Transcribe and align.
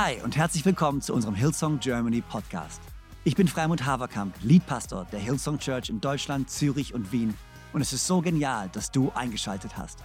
Hi 0.00 0.22
und 0.22 0.36
herzlich 0.36 0.64
willkommen 0.64 1.02
zu 1.02 1.12
unserem 1.12 1.34
Hillsong 1.34 1.80
Germany 1.80 2.20
Podcast. 2.20 2.80
Ich 3.24 3.34
bin 3.34 3.48
Freimund 3.48 3.84
Haverkamp, 3.84 4.32
Leadpastor 4.44 5.08
der 5.10 5.18
Hillsong 5.18 5.58
Church 5.58 5.90
in 5.90 6.00
Deutschland, 6.00 6.48
Zürich 6.48 6.94
und 6.94 7.10
Wien 7.10 7.34
und 7.72 7.80
es 7.80 7.92
ist 7.92 8.06
so 8.06 8.20
genial, 8.20 8.68
dass 8.68 8.92
du 8.92 9.10
eingeschaltet 9.16 9.76
hast. 9.76 9.98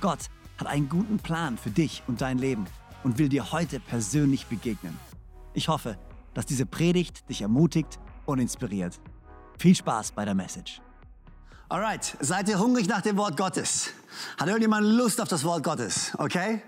Gott 0.00 0.30
hat 0.56 0.66
einen 0.66 0.88
guten 0.88 1.18
Plan 1.18 1.58
für 1.58 1.68
dich 1.68 2.02
und 2.06 2.22
dein 2.22 2.38
Leben 2.38 2.64
und 3.02 3.18
will 3.18 3.28
dir 3.28 3.52
heute 3.52 3.80
persönlich 3.80 4.46
begegnen. 4.46 4.98
Ich 5.52 5.68
hoffe, 5.68 5.98
dass 6.32 6.46
diese 6.46 6.64
Predigt 6.64 7.28
dich 7.28 7.42
ermutigt 7.42 7.98
und 8.24 8.38
inspiriert. 8.38 8.98
Viel 9.58 9.74
Spaß 9.74 10.12
bei 10.12 10.24
der 10.24 10.34
Message. 10.34 10.80
Alright, 11.68 12.16
seid 12.20 12.48
ihr 12.48 12.58
hungrig 12.58 12.88
nach 12.88 13.02
dem 13.02 13.18
Wort 13.18 13.36
Gottes? 13.36 13.90
Hat 14.38 14.46
irgendjemand 14.46 14.86
Lust 14.86 15.20
auf 15.20 15.28
das 15.28 15.44
Wort 15.44 15.62
Gottes? 15.62 16.12
Okay? 16.16 16.62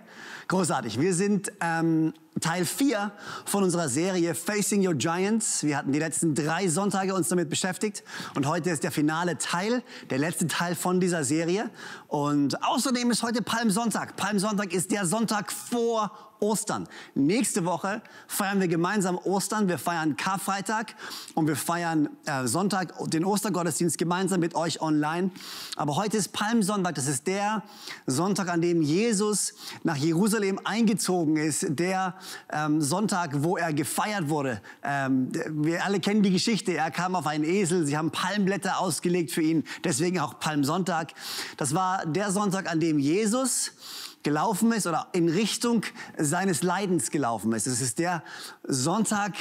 Großartig. 0.48 1.00
Wir 1.00 1.12
sind 1.12 1.50
ähm, 1.60 2.14
Teil 2.40 2.64
4 2.64 3.10
von 3.46 3.64
unserer 3.64 3.88
Serie 3.88 4.32
Facing 4.32 4.86
Your 4.86 4.94
Giants. 4.94 5.64
Wir 5.64 5.76
hatten 5.76 5.90
die 5.90 5.98
letzten 5.98 6.36
drei 6.36 6.68
Sonntage 6.68 7.14
uns 7.14 7.28
damit 7.28 7.50
beschäftigt 7.50 8.04
und 8.36 8.46
heute 8.46 8.70
ist 8.70 8.84
der 8.84 8.92
finale 8.92 9.38
Teil, 9.38 9.82
der 10.10 10.18
letzte 10.18 10.46
Teil 10.46 10.76
von 10.76 11.00
dieser 11.00 11.24
Serie. 11.24 11.68
Und 12.06 12.62
außerdem 12.62 13.10
ist 13.10 13.24
heute 13.24 13.42
Palmsonntag. 13.42 14.14
Palmsonntag 14.14 14.72
ist 14.72 14.92
der 14.92 15.04
Sonntag 15.04 15.50
vor 15.50 16.12
Ostern. 16.38 16.86
Nächste 17.14 17.64
Woche 17.64 18.02
feiern 18.26 18.60
wir 18.60 18.68
gemeinsam 18.68 19.16
Ostern. 19.16 19.68
Wir 19.68 19.78
feiern 19.78 20.16
Karfreitag 20.16 20.94
und 21.34 21.46
wir 21.46 21.56
feiern 21.56 22.10
äh, 22.26 22.46
Sonntag 22.46 22.92
den 23.08 23.24
Ostergottesdienst 23.24 23.96
gemeinsam 23.96 24.40
mit 24.40 24.54
euch 24.54 24.82
online. 24.82 25.30
Aber 25.76 25.96
heute 25.96 26.18
ist 26.18 26.32
Palmsonntag. 26.32 26.94
Das 26.96 27.06
ist 27.06 27.26
der 27.26 27.62
Sonntag, 28.06 28.48
an 28.48 28.60
dem 28.60 28.82
Jesus 28.82 29.54
nach 29.82 29.96
Jerusalem 29.96 30.35
eingezogen 30.64 31.36
ist. 31.36 31.66
Der 31.68 32.14
ähm, 32.50 32.80
Sonntag, 32.80 33.42
wo 33.42 33.56
er 33.56 33.72
gefeiert 33.72 34.28
wurde. 34.28 34.60
Ähm, 34.82 35.30
wir 35.50 35.84
alle 35.84 36.00
kennen 36.00 36.22
die 36.22 36.30
Geschichte. 36.30 36.74
Er 36.74 36.90
kam 36.90 37.14
auf 37.14 37.26
einen 37.26 37.44
Esel. 37.44 37.86
Sie 37.86 37.96
haben 37.96 38.10
Palmblätter 38.10 38.80
ausgelegt 38.80 39.30
für 39.30 39.42
ihn. 39.42 39.64
Deswegen 39.84 40.20
auch 40.20 40.38
Palmsonntag. 40.38 41.12
Das 41.56 41.74
war 41.74 42.06
der 42.06 42.30
Sonntag, 42.30 42.70
an 42.70 42.80
dem 42.80 42.98
Jesus 42.98 43.72
gelaufen 44.22 44.72
ist 44.72 44.86
oder 44.86 45.06
in 45.12 45.28
Richtung 45.28 45.82
seines 46.18 46.62
Leidens 46.62 47.10
gelaufen 47.10 47.52
ist. 47.52 47.66
Es 47.66 47.80
ist 47.80 48.00
der 48.00 48.24
Sonntag, 48.64 49.34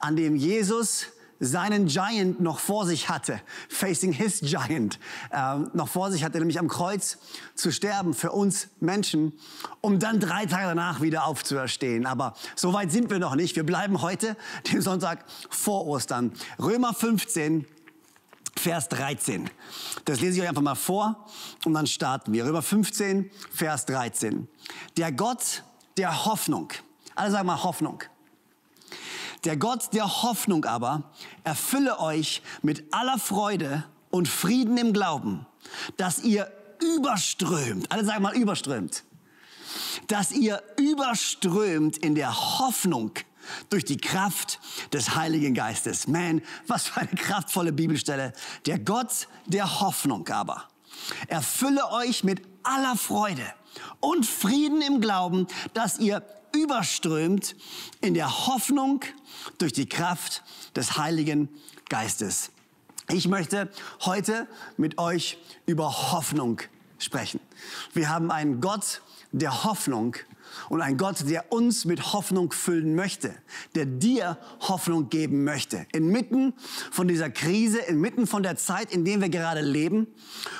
an 0.00 0.16
dem 0.16 0.34
Jesus 0.34 1.06
seinen 1.40 1.86
Giant 1.86 2.40
noch 2.40 2.58
vor 2.58 2.86
sich 2.86 3.08
hatte, 3.08 3.40
facing 3.68 4.12
his 4.12 4.40
Giant, 4.40 4.98
äh, 5.30 5.58
noch 5.72 5.88
vor 5.88 6.10
sich 6.10 6.24
hatte, 6.24 6.38
nämlich 6.38 6.58
am 6.58 6.68
Kreuz 6.68 7.18
zu 7.54 7.72
sterben 7.72 8.14
für 8.14 8.32
uns 8.32 8.68
Menschen, 8.80 9.32
um 9.80 9.98
dann 9.98 10.20
drei 10.20 10.46
Tage 10.46 10.66
danach 10.66 11.00
wieder 11.00 11.26
aufzuerstehen. 11.26 12.06
Aber 12.06 12.34
so 12.56 12.72
weit 12.72 12.92
sind 12.92 13.10
wir 13.10 13.18
noch 13.18 13.34
nicht. 13.34 13.56
Wir 13.56 13.64
bleiben 13.64 14.02
heute, 14.02 14.36
den 14.72 14.80
Sonntag 14.80 15.24
vor 15.50 15.86
Ostern. 15.86 16.32
Römer 16.58 16.94
15, 16.94 17.66
Vers 18.56 18.88
13. 18.88 19.50
Das 20.04 20.20
lese 20.20 20.36
ich 20.36 20.42
euch 20.42 20.48
einfach 20.48 20.62
mal 20.62 20.74
vor 20.74 21.26
und 21.64 21.74
dann 21.74 21.86
starten 21.86 22.32
wir. 22.32 22.44
Römer 22.44 22.62
15, 22.62 23.30
Vers 23.50 23.86
13. 23.86 24.48
Der 24.96 25.12
Gott 25.12 25.64
der 25.96 26.24
Hoffnung. 26.24 26.72
Alle 27.14 27.30
sagen 27.30 27.46
mal 27.46 27.62
Hoffnung. 27.62 28.02
Der 29.44 29.56
Gott 29.56 29.92
der 29.92 30.22
Hoffnung 30.22 30.64
aber 30.64 31.10
erfülle 31.44 31.98
euch 32.00 32.42
mit 32.62 32.92
aller 32.92 33.18
Freude 33.18 33.84
und 34.10 34.28
Frieden 34.28 34.78
im 34.78 34.92
Glauben, 34.92 35.46
dass 35.96 36.20
ihr 36.20 36.50
überströmt. 36.80 37.90
Alle 37.90 38.04
sagen 38.04 38.22
mal 38.22 38.36
überströmt. 38.36 39.04
Dass 40.06 40.32
ihr 40.32 40.62
überströmt 40.78 41.96
in 41.98 42.14
der 42.14 42.58
Hoffnung 42.58 43.12
durch 43.68 43.84
die 43.84 43.96
Kraft 43.96 44.60
des 44.92 45.14
Heiligen 45.16 45.54
Geistes. 45.54 46.06
Man, 46.06 46.42
was 46.66 46.88
für 46.88 47.00
eine 47.00 47.10
kraftvolle 47.10 47.72
Bibelstelle. 47.72 48.32
Der 48.66 48.78
Gott 48.78 49.28
der 49.46 49.80
Hoffnung 49.80 50.26
aber 50.28 50.68
erfülle 51.26 51.90
euch 51.90 52.24
mit 52.24 52.42
aller 52.62 52.96
Freude 52.96 53.44
und 54.00 54.24
Frieden 54.24 54.80
im 54.80 55.00
Glauben, 55.00 55.46
dass 55.74 55.98
ihr 55.98 56.22
überströmt 56.54 57.56
in 58.00 58.14
der 58.14 58.46
Hoffnung 58.46 59.02
durch 59.58 59.72
die 59.72 59.88
Kraft 59.88 60.42
des 60.74 60.96
Heiligen 60.96 61.48
Geistes. 61.88 62.50
Ich 63.10 63.28
möchte 63.28 63.70
heute 64.04 64.48
mit 64.76 64.98
euch 64.98 65.38
über 65.66 66.12
Hoffnung 66.12 66.60
sprechen. 66.98 67.40
Wir 67.92 68.08
haben 68.08 68.30
einen 68.30 68.60
Gott 68.60 69.02
der 69.32 69.64
Hoffnung 69.64 70.16
und 70.68 70.80
ein 70.80 70.96
Gott, 70.96 71.28
der 71.28 71.52
uns 71.52 71.84
mit 71.84 72.12
Hoffnung 72.12 72.52
füllen 72.52 72.94
möchte, 72.94 73.34
der 73.74 73.86
dir 73.86 74.38
Hoffnung 74.60 75.08
geben 75.08 75.44
möchte. 75.44 75.86
Inmitten 75.92 76.54
von 76.90 77.08
dieser 77.08 77.30
Krise, 77.30 77.78
inmitten 77.78 78.26
von 78.26 78.42
der 78.42 78.56
Zeit, 78.56 78.92
in 78.92 79.04
der 79.04 79.20
wir 79.20 79.28
gerade 79.28 79.60
leben. 79.60 80.06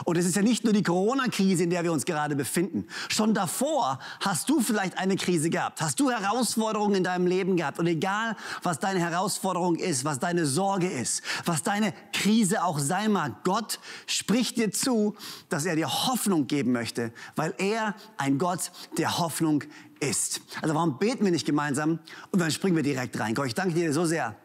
Und 0.05 0.17
es 0.17 0.27
ist 0.27 0.37
ja 0.37 0.43
nicht 0.43 0.65
nur 0.65 0.73
die 0.73 0.83
Corona-Krise, 0.83 1.65
in 1.65 1.71
der 1.71 1.85
wir 1.85 1.93
uns 1.93 2.05
gerade 2.05 2.37
befinden. 2.37 2.87
Schon 3.09 3.35
davor 3.35 3.99
hast 4.21 4.49
du 4.49 4.61
vielleicht 4.61 4.99
eine 4.99 5.17
Krise 5.17 5.51
gehabt. 5.51 5.81
Hast 5.81 6.01
du 6.01 6.11
Herausforderungen 6.11 6.95
in 6.97 7.05
deinem 7.05 7.27
Leben 7.27 7.57
gehabt. 7.57 7.79
Und 7.79 7.87
egal, 7.87 8.37
was 8.63 8.79
deine 8.79 9.01
Herausforderung 9.01 9.77
ist, 9.77 10.05
was 10.05 10.19
deine 10.19 10.47
Sorge 10.47 10.89
ist, 10.89 11.23
was 11.45 11.63
deine 11.63 11.93
Krise 12.13 12.65
auch 12.65 12.79
sein 12.79 13.13
mag, 13.13 13.45
Gott 13.45 13.79
spricht 14.07 14.57
dir 14.57 14.71
zu, 14.71 15.15
dass 15.49 15.67
er 15.67 15.77
dir 15.77 15.89
Hoffnung 15.89 16.47
geben 16.47 16.73
möchte, 16.73 17.13
weil 17.37 17.55
er 17.59 17.95
ein 18.17 18.39
Gott 18.39 18.71
der 18.99 19.19
Hoffnung 19.19 19.65
ist. 20.01 20.41
Also 20.63 20.75
warum 20.75 20.99
beten 20.99 21.25
wir 21.25 21.33
nicht 21.33 21.47
gemeinsam 21.47 21.99
und 22.31 22.41
dann 22.41 22.51
springen 22.51 22.77
wir 22.77 22.83
direkt 22.83 23.19
rein? 23.19 23.35
Gott, 23.35 23.47
ich 23.47 23.55
danke 23.55 23.75
dir 23.75 23.93
so 23.93 24.05
sehr, 24.05 24.37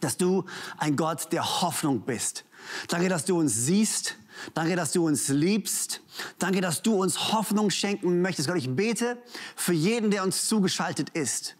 dass 0.00 0.16
du 0.16 0.44
ein 0.78 0.96
Gott 0.96 1.32
der 1.32 1.62
Hoffnung 1.62 2.00
bist. 2.00 2.44
Danke, 2.88 3.08
dass 3.08 3.24
du 3.24 3.38
uns 3.38 3.54
siehst. 3.54 4.16
Danke, 4.54 4.76
dass 4.76 4.92
du 4.92 5.06
uns 5.06 5.28
liebst. 5.28 6.00
Danke, 6.38 6.60
dass 6.60 6.82
du 6.82 6.94
uns 6.94 7.32
Hoffnung 7.32 7.70
schenken 7.70 8.22
möchtest. 8.22 8.48
Gott, 8.48 8.56
ich 8.56 8.74
bete 8.74 9.18
für 9.56 9.72
jeden, 9.72 10.10
der 10.10 10.22
uns 10.22 10.46
zugeschaltet 10.46 11.10
ist. 11.10 11.56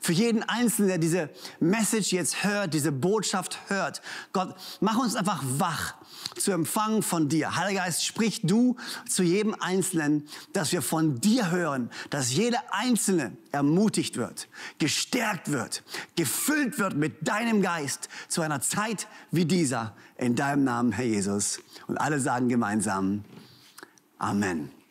Für 0.00 0.12
jeden 0.12 0.42
Einzelnen, 0.42 0.88
der 0.88 0.98
diese 0.98 1.30
Message 1.60 2.12
jetzt 2.12 2.44
hört, 2.44 2.74
diese 2.74 2.92
Botschaft 2.92 3.58
hört. 3.68 4.02
Gott, 4.32 4.54
mach 4.80 4.98
uns 4.98 5.16
einfach 5.16 5.42
wach 5.58 5.94
zu 6.36 6.52
empfangen 6.52 7.02
von 7.02 7.28
dir. 7.28 7.56
Heiliger 7.56 7.84
Geist, 7.84 8.04
sprich 8.04 8.40
du 8.42 8.76
zu 9.08 9.22
jedem 9.22 9.54
Einzelnen, 9.60 10.26
dass 10.52 10.72
wir 10.72 10.82
von 10.82 11.20
dir 11.20 11.50
hören, 11.50 11.90
dass 12.10 12.32
jeder 12.32 12.62
Einzelne 12.70 13.36
ermutigt 13.50 14.16
wird, 14.16 14.48
gestärkt 14.78 15.50
wird, 15.50 15.82
gefüllt 16.16 16.78
wird 16.78 16.94
mit 16.94 17.26
deinem 17.28 17.62
Geist 17.62 18.08
zu 18.28 18.42
einer 18.42 18.60
Zeit 18.60 19.08
wie 19.30 19.44
dieser. 19.44 19.94
In 20.16 20.36
deinem 20.36 20.64
Namen, 20.64 20.92
Herr 20.92 21.04
Jesus. 21.04 21.60
Und 21.86 21.96
alle 21.96 22.20
sagen 22.20 22.48
gemeinsam 22.48 23.24
Amen. 24.18 24.81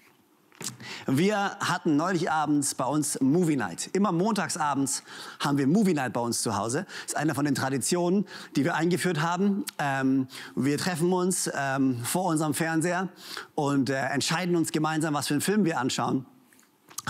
Wir 1.07 1.57
hatten 1.59 1.95
neulich 1.95 2.31
abends 2.31 2.75
bei 2.75 2.85
uns 2.85 3.19
Movie 3.21 3.55
Night. 3.55 3.89
Immer 3.93 4.11
montagsabends 4.11 5.03
haben 5.39 5.57
wir 5.57 5.67
Movie 5.67 5.93
Night 5.93 6.13
bei 6.13 6.21
uns 6.21 6.41
zu 6.41 6.57
Hause. 6.57 6.85
Das 7.03 7.13
ist 7.13 7.17
eine 7.17 7.35
von 7.35 7.45
den 7.45 7.55
Traditionen, 7.55 8.25
die 8.55 8.63
wir 8.63 8.75
eingeführt 8.75 9.21
haben. 9.21 9.65
Ähm, 9.79 10.27
wir 10.55 10.77
treffen 10.77 11.11
uns 11.13 11.49
ähm, 11.53 12.03
vor 12.03 12.25
unserem 12.25 12.53
Fernseher 12.53 13.09
und 13.55 13.89
äh, 13.89 13.95
entscheiden 14.07 14.55
uns 14.55 14.71
gemeinsam, 14.71 15.13
was 15.13 15.27
für 15.27 15.33
einen 15.33 15.41
Film 15.41 15.65
wir 15.65 15.79
anschauen. 15.79 16.25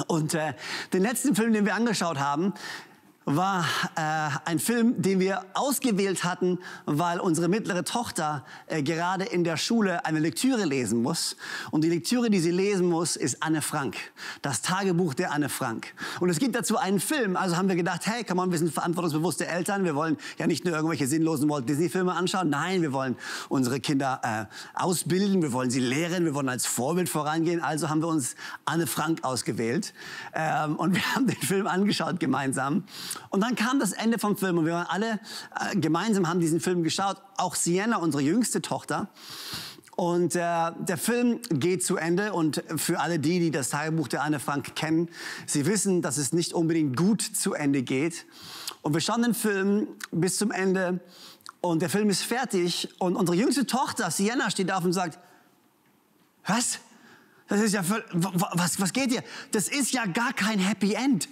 Und 0.07 0.33
äh, 0.33 0.53
den 0.93 1.01
letzten 1.01 1.35
Film, 1.35 1.53
den 1.53 1.65
wir 1.65 1.75
angeschaut 1.75 2.19
haben, 2.19 2.53
war 3.25 3.65
äh, 3.95 4.49
ein 4.49 4.57
Film, 4.57 4.99
den 5.01 5.19
wir 5.19 5.45
ausgewählt 5.53 6.23
hatten, 6.23 6.57
weil 6.85 7.19
unsere 7.19 7.47
mittlere 7.47 7.83
Tochter 7.83 8.43
äh, 8.65 8.81
gerade 8.81 9.25
in 9.25 9.43
der 9.43 9.57
Schule 9.57 10.05
eine 10.05 10.19
Lektüre 10.19 10.65
lesen 10.65 11.03
muss. 11.03 11.35
Und 11.69 11.83
die 11.83 11.89
Lektüre, 11.89 12.31
die 12.31 12.39
sie 12.39 12.49
lesen 12.49 12.89
muss, 12.89 13.15
ist 13.15 13.43
Anne 13.43 13.61
Frank. 13.61 13.95
Das 14.41 14.63
Tagebuch 14.63 15.13
der 15.13 15.31
Anne 15.31 15.49
Frank. 15.49 15.93
Und 16.19 16.29
es 16.29 16.39
gibt 16.39 16.55
dazu 16.55 16.77
einen 16.77 16.99
Film. 16.99 17.35
Also 17.35 17.57
haben 17.57 17.69
wir 17.69 17.75
gedacht, 17.75 18.07
hey, 18.07 18.23
komm 18.27 18.39
on, 18.39 18.51
wir 18.51 18.57
sind 18.57 18.73
verantwortungsbewusste 18.73 19.45
Eltern. 19.47 19.83
Wir 19.83 19.93
wollen 19.93 20.17
ja 20.39 20.47
nicht 20.47 20.65
nur 20.65 20.73
irgendwelche 20.73 21.05
sinnlosen 21.05 21.47
Walt 21.47 21.69
Disney-Filme 21.69 22.13
anschauen. 22.13 22.49
Nein, 22.49 22.81
wir 22.81 22.91
wollen 22.91 23.15
unsere 23.49 23.79
Kinder 23.79 24.19
äh, 24.23 24.45
ausbilden. 24.73 25.43
Wir 25.43 25.53
wollen 25.53 25.69
sie 25.69 25.79
lehren. 25.79 26.25
Wir 26.25 26.33
wollen 26.33 26.49
als 26.49 26.65
Vorbild 26.65 27.07
vorangehen. 27.07 27.61
Also 27.61 27.89
haben 27.89 28.01
wir 28.01 28.07
uns 28.07 28.35
Anne 28.65 28.87
Frank 28.87 29.23
ausgewählt. 29.23 29.93
Ähm, 30.33 30.75
und 30.77 30.95
wir 30.95 31.15
haben 31.15 31.27
den 31.27 31.37
Film 31.37 31.67
angeschaut 31.67 32.19
gemeinsam. 32.19 32.83
Und 33.29 33.41
dann 33.41 33.55
kam 33.55 33.79
das 33.79 33.91
Ende 33.91 34.19
vom 34.19 34.37
Film 34.37 34.57
und 34.57 34.65
wir 34.65 34.73
waren 34.73 34.87
alle 34.87 35.19
äh, 35.59 35.75
gemeinsam 35.75 36.27
haben 36.27 36.39
diesen 36.39 36.59
Film 36.59 36.83
geschaut. 36.83 37.17
Auch 37.37 37.55
Sienna, 37.55 37.97
unsere 37.97 38.23
jüngste 38.23 38.61
Tochter. 38.61 39.09
Und 39.95 40.35
äh, 40.35 40.71
der 40.79 40.97
Film 40.97 41.41
geht 41.49 41.83
zu 41.83 41.97
Ende 41.97 42.33
und 42.33 42.63
für 42.77 42.99
alle 42.99 43.19
die, 43.19 43.39
die 43.39 43.51
das 43.51 43.69
Tagebuch 43.69 44.07
der 44.07 44.23
Anne 44.23 44.39
Frank 44.39 44.75
kennen, 44.75 45.09
sie 45.45 45.65
wissen, 45.65 46.01
dass 46.01 46.17
es 46.17 46.33
nicht 46.33 46.53
unbedingt 46.53 46.95
gut 46.95 47.21
zu 47.21 47.53
Ende 47.53 47.83
geht. 47.83 48.25
Und 48.81 48.93
wir 48.93 49.01
schauen 49.01 49.21
den 49.21 49.33
Film 49.33 49.87
bis 50.11 50.37
zum 50.37 50.51
Ende 50.51 51.01
und 51.59 51.81
der 51.81 51.89
Film 51.89 52.09
ist 52.09 52.23
fertig 52.23 52.89
und 52.99 53.15
unsere 53.15 53.37
jüngste 53.37 53.67
Tochter, 53.67 54.09
Sienna, 54.09 54.49
steht 54.49 54.71
auf 54.71 54.83
und 54.83 54.93
sagt, 54.93 55.19
was? 56.45 56.79
Das 57.47 57.61
ist 57.61 57.73
ja, 57.73 57.83
was, 58.13 58.79
was 58.79 58.93
geht 58.93 59.11
hier? 59.11 59.23
Das 59.51 59.67
ist 59.67 59.91
ja 59.91 60.05
gar 60.05 60.33
kein 60.33 60.57
Happy 60.57 60.93
End. 60.93 61.27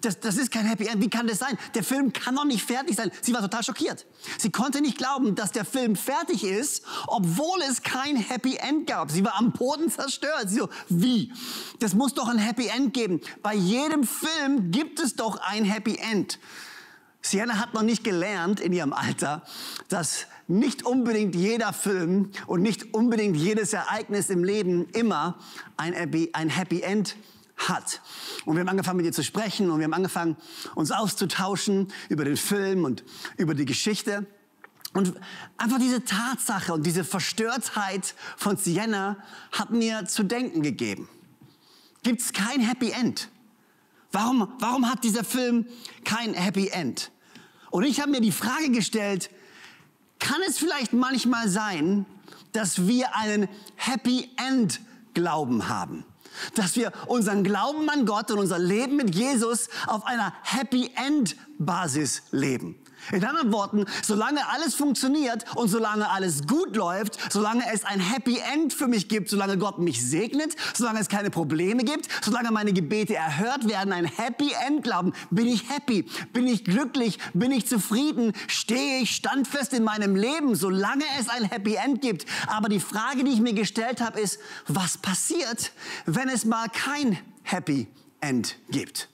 Das, 0.00 0.20
das 0.20 0.36
ist 0.36 0.50
kein 0.50 0.66
Happy 0.66 0.86
End. 0.86 1.02
Wie 1.02 1.10
kann 1.10 1.26
das 1.26 1.38
sein? 1.38 1.58
Der 1.74 1.84
Film 1.84 2.12
kann 2.12 2.36
doch 2.36 2.44
nicht 2.44 2.64
fertig 2.64 2.96
sein. 2.96 3.10
Sie 3.20 3.32
war 3.32 3.40
total 3.40 3.62
schockiert. 3.62 4.06
Sie 4.38 4.50
konnte 4.50 4.80
nicht 4.80 4.98
glauben, 4.98 5.34
dass 5.34 5.52
der 5.52 5.64
Film 5.64 5.96
fertig 5.96 6.44
ist, 6.44 6.84
obwohl 7.06 7.60
es 7.68 7.82
kein 7.82 8.16
Happy 8.16 8.56
End 8.56 8.86
gab. 8.86 9.10
Sie 9.10 9.24
war 9.24 9.36
am 9.36 9.52
Boden 9.52 9.90
zerstört. 9.90 10.48
Sie 10.48 10.56
so, 10.56 10.68
wie? 10.88 11.32
Das 11.80 11.94
muss 11.94 12.14
doch 12.14 12.28
ein 12.28 12.38
Happy 12.38 12.68
End 12.68 12.94
geben. 12.94 13.20
Bei 13.42 13.54
jedem 13.54 14.04
Film 14.04 14.70
gibt 14.70 15.00
es 15.00 15.16
doch 15.16 15.36
ein 15.36 15.64
Happy 15.64 15.96
End. 15.96 16.38
Sienna 17.24 17.58
hat 17.58 17.72
noch 17.72 17.82
nicht 17.82 18.04
gelernt 18.04 18.60
in 18.60 18.74
ihrem 18.74 18.92
Alter, 18.92 19.42
dass 19.88 20.26
nicht 20.46 20.84
unbedingt 20.84 21.34
jeder 21.34 21.72
Film 21.72 22.30
und 22.46 22.60
nicht 22.60 22.92
unbedingt 22.92 23.36
jedes 23.36 23.72
Ereignis 23.72 24.28
im 24.28 24.44
Leben 24.44 24.86
immer 24.92 25.38
ein 25.78 25.94
Happy, 25.94 26.82
End 26.82 27.16
hat. 27.56 28.00
Und 28.44 28.56
wir 28.56 28.60
haben 28.60 28.68
angefangen 28.68 28.98
mit 28.98 29.06
ihr 29.06 29.12
zu 29.12 29.22
sprechen 29.22 29.70
und 29.70 29.78
wir 29.78 29.84
haben 29.84 29.94
angefangen 29.94 30.36
uns 30.74 30.90
auszutauschen 30.90 31.92
über 32.08 32.24
den 32.24 32.36
Film 32.36 32.84
und 32.84 33.04
über 33.36 33.54
die 33.54 33.64
Geschichte. 33.64 34.26
Und 34.92 35.14
einfach 35.56 35.78
diese 35.78 36.04
Tatsache 36.04 36.72
und 36.72 36.86
diese 36.86 37.04
Verstörtheit 37.04 38.14
von 38.36 38.56
Sienna 38.56 39.16
hat 39.50 39.70
mir 39.70 40.06
zu 40.06 40.22
denken 40.22 40.62
gegeben. 40.62 41.08
Gibt 42.02 42.20
es 42.20 42.32
kein 42.32 42.60
Happy 42.60 42.90
End? 42.90 43.28
Warum, 44.12 44.52
warum 44.60 44.88
hat 44.88 45.02
dieser 45.02 45.24
Film 45.24 45.66
kein 46.04 46.34
Happy 46.34 46.68
End? 46.68 47.10
Und 47.70 47.82
ich 47.82 48.00
habe 48.00 48.12
mir 48.12 48.20
die 48.20 48.30
Frage 48.30 48.70
gestellt, 48.70 49.30
kann 50.20 50.40
es 50.48 50.58
vielleicht 50.58 50.92
manchmal 50.92 51.48
sein, 51.48 52.06
dass 52.52 52.86
wir 52.86 53.16
einen 53.16 53.48
Happy 53.74 54.30
End 54.36 54.80
Glauben 55.12 55.68
haben? 55.68 56.04
Dass 56.54 56.76
wir 56.76 56.92
unseren 57.06 57.44
Glauben 57.44 57.88
an 57.88 58.06
Gott 58.06 58.30
und 58.30 58.38
unser 58.38 58.58
Leben 58.58 58.96
mit 58.96 59.14
Jesus 59.14 59.68
auf 59.86 60.04
einer 60.04 60.32
Happy 60.42 60.90
End 60.96 61.36
Basis 61.58 62.22
leben. 62.30 62.76
In 63.12 63.24
anderen 63.24 63.52
Worten, 63.52 63.84
solange 64.02 64.48
alles 64.48 64.74
funktioniert 64.74 65.44
und 65.56 65.68
solange 65.68 66.08
alles 66.10 66.46
gut 66.46 66.76
läuft, 66.76 67.18
solange 67.32 67.64
es 67.72 67.84
ein 67.84 68.00
Happy 68.00 68.38
End 68.52 68.72
für 68.72 68.86
mich 68.86 69.08
gibt, 69.08 69.28
solange 69.28 69.58
Gott 69.58 69.78
mich 69.78 70.04
segnet, 70.04 70.56
solange 70.74 71.00
es 71.00 71.08
keine 71.08 71.30
Probleme 71.30 71.84
gibt, 71.84 72.08
solange 72.22 72.50
meine 72.50 72.72
Gebete 72.72 73.14
erhört 73.14 73.68
werden, 73.68 73.92
ein 73.92 74.06
Happy 74.06 74.52
End 74.66 74.82
glauben, 74.82 75.12
bin 75.30 75.46
ich 75.46 75.68
happy, 75.68 76.06
bin 76.32 76.46
ich 76.46 76.64
glücklich, 76.64 77.18
bin 77.32 77.50
ich 77.50 77.66
zufrieden, 77.66 78.32
stehe 78.46 79.00
ich 79.00 79.14
standfest 79.14 79.72
in 79.72 79.84
meinem 79.84 80.16
Leben, 80.16 80.54
solange 80.54 81.04
es 81.18 81.28
ein 81.28 81.44
Happy 81.44 81.74
End 81.74 82.00
gibt. 82.00 82.26
Aber 82.46 82.68
die 82.68 82.80
Frage, 82.80 83.24
die 83.24 83.32
ich 83.32 83.40
mir 83.40 83.54
gestellt 83.54 84.00
habe, 84.00 84.20
ist, 84.20 84.38
was 84.66 84.98
passiert, 84.98 85.72
wenn 86.06 86.28
es 86.28 86.44
mal 86.44 86.68
kein 86.68 87.18
Happy 87.42 87.88
End 88.20 88.56
gibt? 88.70 89.08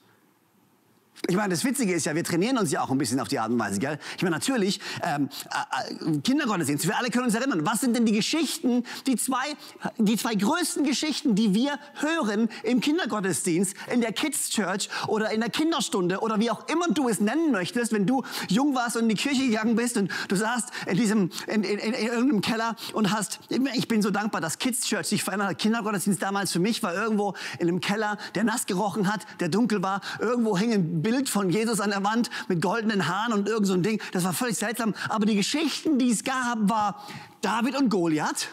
Ich 1.29 1.37
meine, 1.37 1.51
das 1.51 1.65
Witzige 1.65 1.93
ist 1.93 2.07
ja, 2.07 2.15
wir 2.15 2.25
trainieren 2.25 2.57
uns 2.57 2.73
ja 2.73 2.81
auch 2.81 2.91
ein 2.91 2.97
bisschen 2.97 3.21
auf 3.21 3.29
die 3.29 3.39
Art 3.39 3.51
und 3.51 3.59
Weise, 3.59 3.79
gell? 3.79 3.99
Ich 4.17 4.23
meine, 4.23 4.35
natürlich, 4.35 4.81
ähm, 5.03 5.29
äh, 5.51 6.19
Kindergottesdienst, 6.21 6.87
wir 6.87 6.97
alle 6.97 7.11
können 7.11 7.27
uns 7.27 7.35
erinnern. 7.35 7.67
Was 7.67 7.81
sind 7.81 7.95
denn 7.95 8.07
die 8.07 8.13
Geschichten, 8.13 8.85
die 9.07 9.17
zwei, 9.17 9.55
die 9.99 10.17
zwei 10.17 10.35
größten 10.35 10.83
Geschichten, 10.83 11.35
die 11.35 11.55
wir 11.55 11.79
hören 11.97 12.49
im 12.63 12.81
Kindergottesdienst, 12.81 13.75
in 13.93 14.01
der 14.01 14.13
Kids 14.13 14.49
Church 14.49 14.89
oder 15.09 15.31
in 15.31 15.41
der 15.41 15.51
Kinderstunde 15.51 16.21
oder 16.21 16.41
wie 16.41 16.51
auch 16.51 16.67
immer 16.69 16.89
du 16.89 17.09
es 17.09 17.21
nennen 17.21 17.53
möchtest, 17.53 17.93
wenn 17.93 18.07
du 18.07 18.23
jung 18.49 18.75
warst 18.75 18.97
und 18.97 19.03
in 19.03 19.09
die 19.11 19.15
Kirche 19.15 19.47
gegangen 19.47 19.77
bist 19.77 19.99
und 19.99 20.11
du 20.29 20.37
saßt 20.37 20.71
in 20.87 20.97
diesem, 20.97 21.31
in, 21.47 21.65
in, 21.65 21.79
in, 21.79 21.93
in 21.93 22.07
irgendeinem 22.07 22.41
Keller 22.41 22.77
und 22.95 23.13
hast, 23.13 23.41
ich 23.75 23.89
bin 23.89 24.01
so 24.01 24.11
dankbar, 24.11 24.41
dass 24.41 24.59
Kids 24.59 24.87
Church 24.87 25.09
sich 25.09 25.23
verändert 25.23 25.51
hat. 25.51 25.59
Kindergottesdienst 25.59 26.23
damals 26.23 26.51
für 26.51 26.61
mich 26.61 26.83
war 26.83 26.95
irgendwo 26.95 27.35
in 27.59 27.69
einem 27.69 27.81
Keller, 27.81 28.17
der 28.35 28.45
nass 28.45 28.65
gerochen 28.65 29.13
hat, 29.13 29.27
der 29.41 29.51
dunkel 29.51 29.83
war, 29.83 30.01
irgendwo 30.19 30.57
hing 30.57 30.73
ein 30.73 31.03
Bild 31.11 31.29
von 31.29 31.51
Jesus 31.51 31.81
an 31.81 31.91
der 31.91 32.05
Wand 32.05 32.31
mit 32.47 32.63
goldenen 32.63 33.09
Haaren 33.09 33.33
und 33.33 33.49
irgend 33.49 33.67
so 33.67 33.75
ein 33.75 33.83
Ding. 33.83 34.01
Das 34.13 34.23
war 34.23 34.33
völlig 34.33 34.57
seltsam. 34.57 34.95
Aber 35.09 35.27
die 35.27 35.35
Geschichten, 35.35 35.99
die 35.99 36.11
es 36.11 36.23
gab, 36.23 36.69
war 36.69 37.05
David 37.41 37.77
und 37.77 37.89
Goliath. 37.89 38.47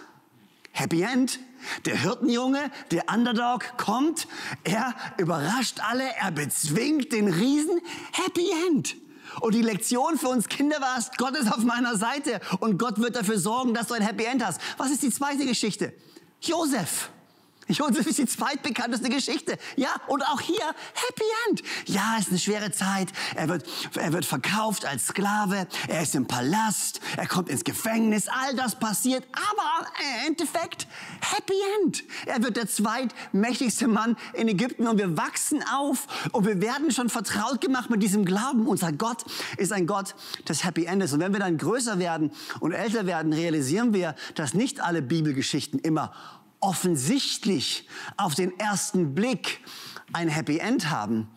Happy 0.72 1.04
End. 1.04 1.40
Der 1.86 1.96
Hirtenjunge, 1.98 2.72
der 2.92 3.10
Underdog 3.14 3.78
kommt, 3.78 4.28
er 4.64 4.96
überrascht 5.18 5.80
alle, 5.88 6.04
er 6.20 6.32
bezwingt 6.32 7.12
den 7.12 7.28
Riesen. 7.28 7.80
Happy 8.12 8.48
End. 8.68 8.96
Und 9.42 9.54
die 9.54 9.62
Lektion 9.62 10.18
für 10.18 10.30
uns 10.30 10.48
Kinder 10.48 10.82
war 10.82 10.98
es, 10.98 11.12
Gott 11.18 11.36
ist 11.36 11.52
auf 11.52 11.64
meiner 11.64 11.96
Seite 11.96 12.42
und 12.60 12.80
Gott 12.80 13.00
wird 13.00 13.16
dafür 13.16 13.38
sorgen, 13.38 13.76
dass 13.76 13.88
du 13.88 13.94
ein 13.94 14.02
Happy 14.02 14.24
End 14.24 14.44
hast. 14.44 14.60
Was 14.78 14.90
ist 14.90 15.04
die 15.04 15.12
zweite 15.12 15.46
Geschichte? 15.46 15.94
Josef. 16.42 17.12
Josef 17.68 18.08
ist 18.08 18.18
die 18.18 18.26
zweitbekannteste 18.26 19.10
Geschichte. 19.10 19.58
Ja, 19.76 19.90
und 20.08 20.24
auch 20.24 20.40
hier 20.40 20.56
Happy 20.62 21.24
End. 21.48 21.64
Ja, 21.86 22.16
es 22.18 22.26
ist 22.26 22.30
eine 22.30 22.40
schwere 22.40 22.72
Zeit. 22.72 23.10
Er 23.36 23.50
wird, 23.50 23.66
er 23.96 24.14
wird 24.14 24.26
verkauft 24.26 24.86
als 24.86 25.08
Sklave. 25.08 25.68
Er 25.88 26.02
ist 26.02 26.16
im 26.16 26.28
Palast. 26.28 27.02
Er 27.18 27.28
kommt 27.28 27.50
ins 27.50 27.64
Gefängnis. 27.64 28.28
All 28.30 28.56
das 28.56 28.80
passiert. 28.80 29.26
Aber 29.34 29.88
im 30.00 30.28
Endeffekt 30.28 30.88
Happy 31.20 31.54
End. 31.84 32.04
Er 32.26 32.42
wird 32.42 32.56
der 32.58 32.68
zweitmächtigste 32.68 33.88
Mann 33.88 34.16
in 34.34 34.48
Ägypten 34.48 34.88
und 34.88 34.98
wir 34.98 35.18
wachsen 35.18 35.64
auf 35.74 36.08
und 36.32 36.46
wir 36.46 36.62
werden 36.62 36.92
schon 36.92 37.10
vertraut 37.10 37.60
gemacht 37.60 37.90
mit 37.90 38.02
diesem 38.02 38.24
Glauben. 38.24 38.68
Unser 38.68 38.92
Gott 38.94 39.26
ist 39.58 39.74
ein 39.74 39.88
Gott 39.88 40.16
des 40.48 40.64
Happy 40.64 40.86
Endes. 40.86 41.14
Und 41.14 41.20
wenn 41.20 41.34
wir 41.34 41.40
dann 41.40 41.58
größer 41.58 42.00
werden 42.00 42.32
und 42.60 42.72
älter 42.72 43.06
werden, 43.06 43.34
realisieren 43.34 43.94
wir, 43.94 44.16
dass 44.36 44.54
nicht 44.54 44.80
alle 44.80 45.02
Bibelgeschichten 45.02 45.80
immer 45.80 46.14
offensichtlich 46.60 47.88
auf 48.18 48.36
den 48.36 48.58
ersten 48.60 49.14
Blick 49.14 49.60
ein 50.14 50.28
Happy 50.30 50.60
End 50.60 50.90
haben. 50.90 51.30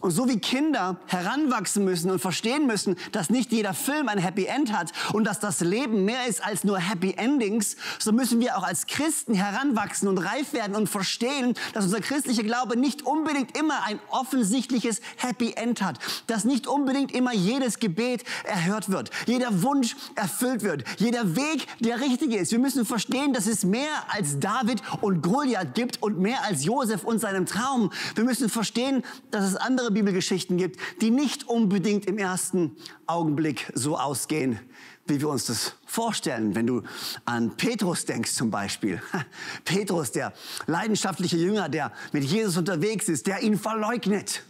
Und 0.00 0.12
so 0.12 0.26
wie 0.28 0.38
Kinder 0.38 0.98
heranwachsen 1.06 1.84
müssen 1.84 2.10
und 2.10 2.20
verstehen 2.20 2.66
müssen, 2.66 2.96
dass 3.12 3.28
nicht 3.28 3.52
jeder 3.52 3.74
Film 3.74 4.08
ein 4.08 4.16
Happy 4.16 4.46
End 4.46 4.72
hat 4.72 4.92
und 5.12 5.24
dass 5.24 5.40
das 5.40 5.60
Leben 5.60 6.06
mehr 6.06 6.26
ist 6.26 6.42
als 6.42 6.64
nur 6.64 6.78
Happy 6.78 7.12
Endings, 7.18 7.76
so 7.98 8.10
müssen 8.10 8.40
wir 8.40 8.56
auch 8.56 8.62
als 8.62 8.86
Christen 8.86 9.34
heranwachsen 9.34 10.08
und 10.08 10.16
reif 10.16 10.54
werden 10.54 10.74
und 10.74 10.88
verstehen, 10.88 11.52
dass 11.74 11.84
unser 11.84 12.00
christlicher 12.00 12.44
Glaube 12.44 12.78
nicht 12.78 13.02
unbedingt 13.02 13.58
immer 13.58 13.84
ein 13.84 14.00
offensichtliches 14.08 15.02
Happy 15.16 15.52
End 15.52 15.82
hat, 15.82 15.98
dass 16.26 16.44
nicht 16.44 16.66
unbedingt 16.66 17.12
immer 17.12 17.34
jedes 17.34 17.78
Gebet 17.78 18.24
erhört 18.44 18.90
wird, 18.90 19.10
jeder 19.26 19.62
Wunsch 19.62 19.96
erfüllt 20.14 20.62
wird, 20.62 20.84
jeder 20.96 21.36
Weg 21.36 21.66
der 21.80 22.00
richtige 22.00 22.38
ist. 22.38 22.52
Wir 22.52 22.58
müssen 22.58 22.86
verstehen, 22.86 23.34
dass 23.34 23.46
es 23.46 23.64
mehr 23.64 23.92
als 24.08 24.40
David 24.40 24.82
und 25.02 25.20
Goliath 25.20 25.74
gibt 25.74 26.02
und 26.02 26.18
mehr 26.18 26.42
als 26.44 26.64
Josef 26.64 27.04
und 27.04 27.18
seinem 27.18 27.44
Traum. 27.44 27.92
Wir 28.14 28.24
müssen 28.24 28.48
verstehen, 28.48 29.02
dass 29.30 29.44
es 29.44 29.56
andere 29.56 29.89
andere 29.90 30.04
Bibelgeschichten 30.04 30.56
gibt, 30.56 30.78
die 31.00 31.10
nicht 31.10 31.48
unbedingt 31.48 32.06
im 32.06 32.18
ersten 32.18 32.76
Augenblick 33.06 33.70
so 33.74 33.98
ausgehen, 33.98 34.58
wie 35.06 35.20
wir 35.20 35.28
uns 35.28 35.46
das 35.46 35.74
vorstellen. 35.86 36.54
Wenn 36.54 36.66
du 36.66 36.82
an 37.24 37.56
Petrus 37.56 38.04
denkst 38.04 38.32
zum 38.32 38.50
Beispiel. 38.50 39.02
Petrus, 39.64 40.12
der 40.12 40.32
leidenschaftliche 40.66 41.36
Jünger, 41.36 41.68
der 41.68 41.92
mit 42.12 42.24
Jesus 42.24 42.56
unterwegs 42.56 43.08
ist, 43.08 43.26
der 43.26 43.42
ihn 43.42 43.58
verleugnet. 43.58 44.42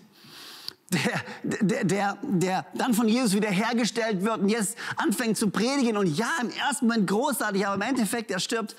Der, 0.92 1.62
der, 1.62 1.84
der, 1.84 2.18
der 2.22 2.66
dann 2.74 2.94
von 2.94 3.06
Jesus 3.08 3.34
wiederhergestellt 3.34 4.24
wird 4.24 4.40
und 4.40 4.48
jetzt 4.48 4.76
anfängt 4.96 5.36
zu 5.36 5.48
predigen. 5.48 5.96
Und 5.96 6.06
ja, 6.06 6.30
im 6.42 6.50
ersten 6.50 6.86
Moment 6.86 7.08
großartig, 7.08 7.64
aber 7.64 7.76
im 7.76 7.82
Endeffekt, 7.82 8.30
er 8.30 8.40
stirbt 8.40 8.74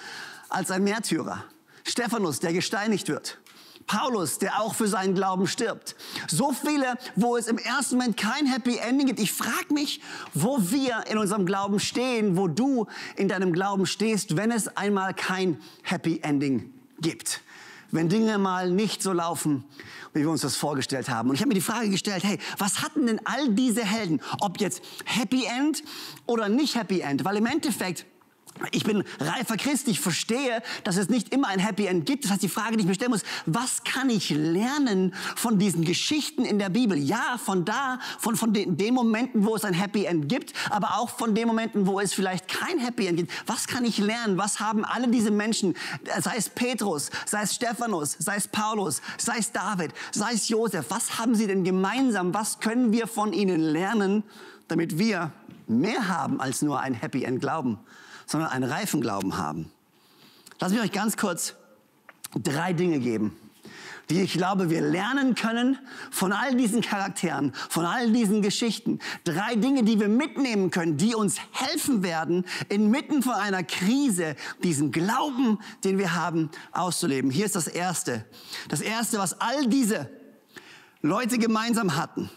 als 0.50 0.70
ein 0.72 0.84
Märtyrer. 0.84 1.46
Stephanus, 1.88 2.39
der 2.39 2.53
gesteinigt 2.53 3.08
wird. 3.08 3.40
Paulus, 3.91 4.38
der 4.38 4.62
auch 4.62 4.74
für 4.74 4.88
seinen 4.88 5.15
Glauben 5.15 5.48
stirbt. 5.48 5.98
So 6.29 6.53
viele, 6.53 6.95
wo 7.17 7.36
es 7.36 7.48
im 7.48 7.57
ersten 7.57 7.98
Moment 7.98 8.15
kein 8.15 8.45
Happy 8.45 8.77
Ending 8.77 9.07
gibt. 9.07 9.19
Ich 9.19 9.33
frage 9.33 9.74
mich, 9.74 10.00
wo 10.33 10.60
wir 10.62 11.03
in 11.10 11.17
unserem 11.17 11.45
Glauben 11.45 11.77
stehen, 11.77 12.38
wo 12.38 12.48
du 12.48 12.88
in 13.17 13.27
deinem 13.27 13.51
Glauben 13.51 13.86
stehst, 13.86 14.38
wenn 14.38 14.50
es 14.50 14.77
einmal 14.77 15.13
kein 15.13 15.60
Happy 15.83 16.21
Ending 16.24 16.74
gibt. 17.01 17.41
Wenn 17.91 18.07
Dinge 18.07 18.38
mal 18.38 18.71
nicht 18.71 19.03
so 19.03 19.12
laufen, 19.12 19.65
wie 20.13 20.21
wir 20.21 20.29
uns 20.29 20.39
das 20.39 20.55
vorgestellt 20.55 21.10
haben. 21.10 21.27
Und 21.27 21.36
ich 21.36 21.41
habe 21.41 21.50
mir 21.50 21.55
die 21.55 21.60
Frage 21.60 21.89
gestellt, 21.89 22.24
hey, 22.24 22.39
was 22.57 22.81
hatten 22.81 23.07
denn 23.07 23.19
all 23.25 23.50
diese 23.50 23.83
Helden? 23.83 24.21
Ob 24.39 24.62
jetzt 24.62 24.81
Happy 25.03 25.43
End 25.43 25.83
oder 26.27 26.48
nicht 26.48 26.75
Happy 26.75 27.01
End? 27.01 27.25
Weil 27.25 27.36
im 27.36 27.45
Endeffekt 27.45 28.05
ich 28.72 28.84
bin 28.84 29.03
reifer 29.20 29.58
Christ, 29.58 29.88
ich 29.88 30.00
verstehe, 30.00 30.62
dass 30.84 30.98
es 30.98 31.10
nicht 31.10 31.34
immer 31.34 31.48
ein 31.48 31.60
Happy 31.60 31.88
End 31.88 32.05
gibt. 32.05 32.25
Das 32.25 32.31
heißt, 32.31 32.43
die 32.43 32.50
Frage, 32.50 32.77
die 32.77 32.81
ich 32.81 32.88
mir 32.88 32.93
stellen 32.93 33.12
muss, 33.12 33.24
was 33.46 33.84
kann 33.84 34.10
ich 34.10 34.29
lernen 34.29 35.13
von 35.36 35.58
diesen 35.58 35.84
Geschichten 35.84 36.46
in 36.46 36.60
der 36.60 36.70
Bibel? 36.70 36.98
Ja, 36.98 37.39
von 37.43 37.65
da, 37.65 38.00
von, 38.20 38.36
von 38.36 38.53
den, 38.53 38.77
den 38.77 38.93
Momenten, 38.93 39.46
wo 39.46 39.55
es 39.55 39.65
ein 39.65 39.74
Happy 39.74 40.05
End 40.05 40.29
gibt, 40.29 40.53
aber 40.70 41.00
auch 41.00 41.10
von 41.10 41.34
den 41.34 41.48
Momenten, 41.48 41.88
wo 41.88 42.00
es 42.00 42.13
vielleicht 42.13 42.48
kein 42.48 42.77
Happy 42.79 43.08
End 43.08 43.17
gibt. 43.17 43.31
Was 43.48 43.67
kann 43.67 43.84
ich 43.84 43.98
lernen? 43.98 44.38
Was 44.38 44.60
haben 44.60 44.86
alle 44.86 45.08
diese 45.08 45.31
Menschen, 45.31 45.75
sei 46.20 46.36
es 46.38 46.50
Petrus, 46.50 47.10
sei 47.25 47.43
es 47.43 47.55
Stephanus, 47.55 48.15
sei 48.20 48.36
es 48.36 48.48
Paulus, 48.48 49.01
sei 49.17 49.38
es 49.39 49.51
David, 49.51 49.91
sei 50.12 50.34
es 50.34 50.50
Josef, 50.50 50.86
was 50.89 51.17
haben 51.17 51.36
sie 51.36 51.48
denn 51.48 51.63
gemeinsam? 51.63 52.34
Was 52.34 52.60
können 52.60 52.91
wir 52.91 53.08
von 53.08 53.34
ihnen 53.34 53.60
lernen, 53.60 54.24
damit 54.67 54.98
wir 55.00 55.31
mehr 55.67 56.08
haben 56.08 56.39
als 56.39 56.62
nur 56.62 56.79
ein 56.79 56.93
Happy 56.93 57.24
End 57.24 57.39
glauben? 57.39 57.79
Sondern 58.32 58.50
einen 58.50 58.64
reifen 58.64 59.02
Glauben 59.02 59.38
haben. 59.38 59.70
Lass 60.60 60.72
mich 60.72 60.82
euch 60.82 60.92
ganz 60.94 61.18
kurz 61.18 61.56
drei 62.42 62.72
Dinge 62.72 63.00
geben, 63.00 63.36
die 64.10 64.22
ich 64.22 64.34
glaube, 64.34 64.70
wir 64.70 64.82
lernen 64.82 65.36
können 65.36 65.78
von 66.12 66.32
all 66.32 66.56
diesen 66.56 66.82
Charakteren, 66.82 67.54
von 67.70 67.86
all 67.86 68.10
diesen 68.12 68.42
Geschichten. 68.42 69.00
Drei 69.26 69.56
Dinge, 69.56 69.84
die 69.84 70.00
wir 70.00 70.08
mitnehmen 70.08 70.72
können, 70.72 70.96
die 70.96 71.14
uns 71.14 71.40
helfen 71.52 72.04
werden, 72.04 72.46
inmitten 72.70 73.22
von 73.22 73.34
einer 73.34 73.64
Krise 73.64 74.38
diesen 74.64 74.92
Glauben, 74.94 75.60
den 75.84 75.98
wir 75.98 76.16
haben, 76.16 76.50
auszuleben. 76.72 77.32
Hier 77.32 77.46
ist 77.46 77.58
das 77.58 77.68
Erste. 77.68 78.26
Das 78.70 78.80
Erste, 78.80 79.20
was 79.20 79.42
all 79.42 79.68
diese 79.68 80.10
Leute 81.02 81.38
gemeinsam 81.38 81.98
hatten. 81.98 82.30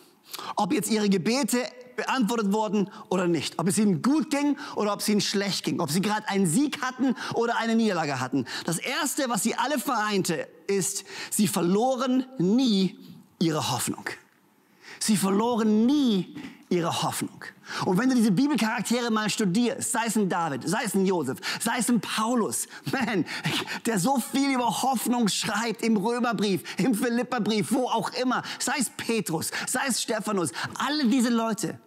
Ob 0.57 0.73
jetzt 0.73 0.91
ihre 0.91 1.09
Gebete 1.09 1.59
beantwortet 1.97 2.53
wurden 2.53 2.91
oder 3.09 3.27
nicht. 3.27 3.59
Ob 3.59 3.69
es 3.69 3.79
ihnen 3.79 4.03
gut 4.03 4.31
ging 4.31 4.57
oder 4.77 4.93
ob 4.93 5.01
es 5.01 5.09
ihnen 5.09 5.21
schlecht 5.21 5.65
ging. 5.65 5.81
Ob 5.81 5.91
sie 5.91 6.01
gerade 6.01 6.29
einen 6.29 6.47
Sieg 6.47 6.83
hatten 6.83 7.15
oder 7.35 7.57
eine 7.59 7.75
Niederlage 7.75 8.21
hatten. 8.21 8.47
Das 8.65 8.79
Erste, 8.79 9.29
was 9.29 9.43
sie 9.43 9.55
alle 9.55 9.79
vereinte, 9.79 10.49
ist, 10.67 11.05
sie 11.31 11.49
verloren 11.49 12.27
nie 12.39 12.99
ihre 13.39 13.71
Hoffnung. 13.71 14.09
Sie 14.99 15.17
verloren 15.17 15.87
nie 15.87 16.37
ihre 16.75 17.03
Hoffnung. 17.03 17.45
Und 17.85 17.99
wenn 17.99 18.09
du 18.11 18.15
diese 18.15 18.31
Bibelcharaktere 18.31 19.11
mal 19.11 19.31
studierst, 19.31 19.93
sei 19.93 20.07
es 20.07 20.17
ein 20.17 20.29
David, 20.29 20.69
sei 20.69 20.83
es 20.85 20.95
ein 20.95 21.07
Josef, 21.07 21.39
sei 21.61 21.79
es 21.79 21.89
ein 21.89 22.01
Paulus, 22.01 22.67
man, 22.93 23.25
der 23.87 23.99
so 23.99 24.19
viel 24.19 24.55
über 24.55 24.83
Hoffnung 24.83 25.29
schreibt 25.29 25.83
im 25.83 25.97
Römerbrief, 25.97 26.63
im 26.79 26.95
Philipperbrief, 26.95 27.73
wo 27.73 27.87
auch 27.89 28.11
immer, 28.15 28.43
sei 28.59 28.75
es 28.79 28.91
Petrus, 28.91 29.51
sei 29.67 29.81
es 29.89 30.03
Stephanus, 30.03 30.51
alle 30.79 31.07
diese 31.07 31.31
Leute, 31.31 31.79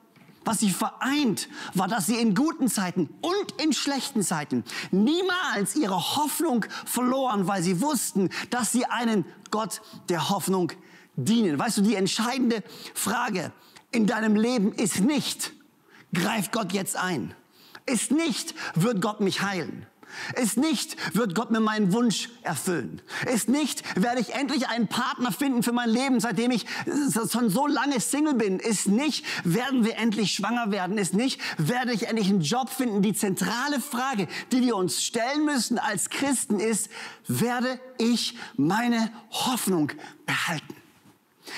was 0.45 0.59
sie 0.59 0.71
vereint, 0.71 1.49
war, 1.73 1.87
dass 1.87 2.05
sie 2.05 2.15
in 2.15 2.33
guten 2.33 2.69
Zeiten 2.69 3.09
und 3.21 3.61
in 3.61 3.73
schlechten 3.73 4.23
Zeiten 4.23 4.63
niemals 4.91 5.75
ihre 5.75 6.15
Hoffnung 6.15 6.65
verloren, 6.85 7.47
weil 7.47 7.61
sie 7.61 7.81
wussten, 7.81 8.29
dass 8.49 8.71
sie 8.71 8.85
einen 8.85 9.25
Gott 9.51 9.81
der 10.07 10.29
Hoffnung 10.29 10.71
dienen. 11.17 11.59
Weißt 11.59 11.79
du, 11.79 11.81
die 11.81 11.95
entscheidende 11.95 12.63
Frage 12.93 13.51
in 13.91 14.07
deinem 14.07 14.35
Leben 14.35 14.73
ist 14.73 14.99
nicht, 14.99 15.53
greift 16.13 16.51
Gott 16.51 16.73
jetzt 16.73 16.95
ein? 16.95 17.33
Ist 17.85 18.11
nicht, 18.11 18.53
wird 18.75 19.01
Gott 19.01 19.21
mich 19.21 19.41
heilen? 19.41 19.85
Ist 20.41 20.57
nicht, 20.57 20.95
wird 21.15 21.35
Gott 21.35 21.51
mir 21.51 21.59
meinen 21.59 21.91
Wunsch 21.93 22.29
erfüllen. 22.41 23.01
Ist 23.31 23.49
nicht, 23.49 23.83
werde 24.01 24.21
ich 24.21 24.33
endlich 24.33 24.67
einen 24.69 24.87
Partner 24.87 25.31
finden 25.31 25.63
für 25.63 25.73
mein 25.73 25.89
Leben, 25.89 26.19
seitdem 26.19 26.51
ich 26.51 26.65
schon 27.29 27.49
so 27.49 27.67
lange 27.67 27.99
Single 27.99 28.33
bin. 28.33 28.59
Ist 28.59 28.87
nicht, 28.87 29.25
werden 29.43 29.85
wir 29.85 29.97
endlich 29.97 30.31
schwanger 30.31 30.71
werden. 30.71 30.97
Ist 30.97 31.13
nicht, 31.13 31.41
werde 31.57 31.91
ich 31.93 32.07
endlich 32.07 32.29
einen 32.29 32.41
Job 32.41 32.69
finden. 32.69 33.01
Die 33.01 33.13
zentrale 33.13 33.81
Frage, 33.81 34.27
die 34.51 34.61
wir 34.61 34.75
uns 34.75 35.03
stellen 35.03 35.45
müssen 35.45 35.77
als 35.77 36.09
Christen 36.09 36.59
ist, 36.59 36.89
werde 37.27 37.79
ich 37.97 38.37
meine 38.55 39.11
Hoffnung 39.29 39.91
behalten? 40.25 40.76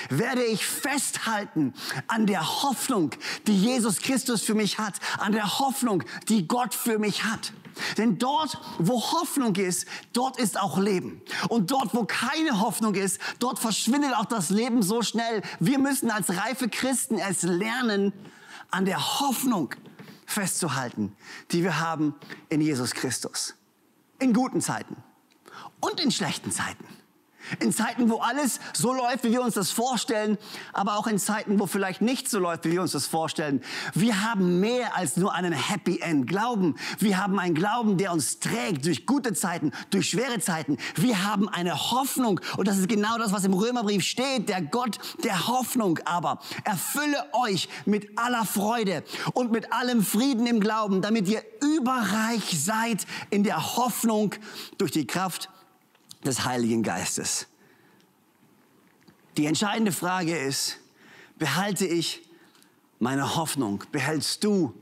Werde 0.08 0.44
ich 0.44 0.66
festhalten 0.66 1.74
an 2.06 2.26
der 2.26 2.62
Hoffnung, 2.62 3.10
die 3.46 3.56
Jesus 3.56 3.98
Christus 3.98 4.42
für 4.42 4.54
mich 4.54 4.78
hat, 4.78 4.94
an 5.18 5.32
der 5.32 5.58
Hoffnung, 5.58 6.02
die 6.28 6.46
Gott 6.46 6.74
für 6.74 6.98
mich 6.98 7.24
hat. 7.24 7.52
Denn 7.96 8.18
dort, 8.18 8.58
wo 8.78 9.00
Hoffnung 9.00 9.54
ist, 9.56 9.86
dort 10.12 10.38
ist 10.38 10.58
auch 10.58 10.78
Leben. 10.78 11.22
Und 11.48 11.70
dort, 11.70 11.94
wo 11.94 12.04
keine 12.04 12.60
Hoffnung 12.60 12.94
ist, 12.94 13.20
dort 13.38 13.58
verschwindet 13.58 14.14
auch 14.14 14.26
das 14.26 14.50
Leben 14.50 14.82
so 14.82 15.02
schnell. 15.02 15.42
Wir 15.60 15.78
müssen 15.78 16.10
als 16.10 16.30
reife 16.30 16.68
Christen 16.68 17.18
es 17.18 17.42
lernen, 17.42 18.12
an 18.70 18.84
der 18.84 19.20
Hoffnung 19.20 19.74
festzuhalten, 20.26 21.16
die 21.50 21.64
wir 21.64 21.80
haben 21.80 22.14
in 22.48 22.60
Jesus 22.60 22.92
Christus. 22.92 23.54
In 24.18 24.32
guten 24.32 24.60
Zeiten 24.60 24.96
und 25.80 25.98
in 26.00 26.10
schlechten 26.10 26.52
Zeiten. 26.52 26.84
In 27.58 27.72
Zeiten, 27.72 28.08
wo 28.08 28.18
alles 28.18 28.60
so 28.72 28.92
läuft, 28.92 29.24
wie 29.24 29.32
wir 29.32 29.42
uns 29.42 29.54
das 29.54 29.70
vorstellen, 29.70 30.38
aber 30.72 30.96
auch 30.96 31.06
in 31.06 31.18
Zeiten, 31.18 31.58
wo 31.58 31.66
vielleicht 31.66 32.00
nicht 32.00 32.28
so 32.28 32.38
läuft, 32.38 32.64
wie 32.64 32.72
wir 32.72 32.82
uns 32.82 32.92
das 32.92 33.06
vorstellen. 33.06 33.62
Wir 33.94 34.22
haben 34.22 34.60
mehr 34.60 34.96
als 34.96 35.16
nur 35.16 35.34
einen 35.34 35.52
Happy 35.52 36.00
End 36.00 36.26
Glauben. 36.26 36.76
Wir 36.98 37.22
haben 37.22 37.38
einen 37.38 37.54
Glauben, 37.54 37.96
der 37.98 38.12
uns 38.12 38.38
trägt 38.38 38.86
durch 38.86 39.06
gute 39.06 39.32
Zeiten, 39.32 39.72
durch 39.90 40.10
schwere 40.10 40.38
Zeiten. 40.40 40.78
Wir 40.94 41.24
haben 41.24 41.48
eine 41.48 41.90
Hoffnung 41.90 42.40
und 42.56 42.68
das 42.68 42.78
ist 42.78 42.88
genau 42.88 43.18
das, 43.18 43.32
was 43.32 43.44
im 43.44 43.54
Römerbrief 43.54 44.04
steht. 44.04 44.48
Der 44.48 44.62
Gott 44.62 44.98
der 45.24 45.48
Hoffnung 45.48 45.98
aber 46.04 46.40
erfülle 46.64 47.24
euch 47.32 47.68
mit 47.84 48.18
aller 48.18 48.44
Freude 48.44 49.02
und 49.32 49.52
mit 49.52 49.72
allem 49.72 50.02
Frieden 50.02 50.46
im 50.46 50.60
Glauben, 50.60 51.02
damit 51.02 51.28
ihr 51.28 51.42
überreich 51.62 52.62
seid 52.62 53.06
in 53.30 53.44
der 53.44 53.76
Hoffnung 53.76 54.34
durch 54.78 54.90
die 54.90 55.06
Kraft 55.06 55.50
des 56.24 56.44
Heiligen 56.44 56.82
Geistes. 56.82 57.46
Die 59.36 59.46
entscheidende 59.46 59.92
Frage 59.92 60.36
ist, 60.36 60.78
behalte 61.38 61.86
ich 61.86 62.22
meine 62.98 63.36
Hoffnung? 63.36 63.84
Behältst 63.92 64.44
du 64.44 64.74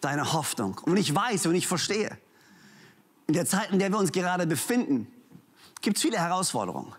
deine 0.00 0.32
Hoffnung? 0.32 0.80
Und 0.84 0.96
ich 0.96 1.14
weiß 1.14 1.46
und 1.46 1.54
ich 1.54 1.66
verstehe, 1.66 2.16
in 3.26 3.34
der 3.34 3.46
Zeit, 3.46 3.72
in 3.72 3.78
der 3.78 3.90
wir 3.90 3.98
uns 3.98 4.12
gerade 4.12 4.46
befinden, 4.46 5.08
gibt 5.80 5.96
es 5.96 6.02
viele 6.02 6.18
Herausforderungen. 6.18 6.94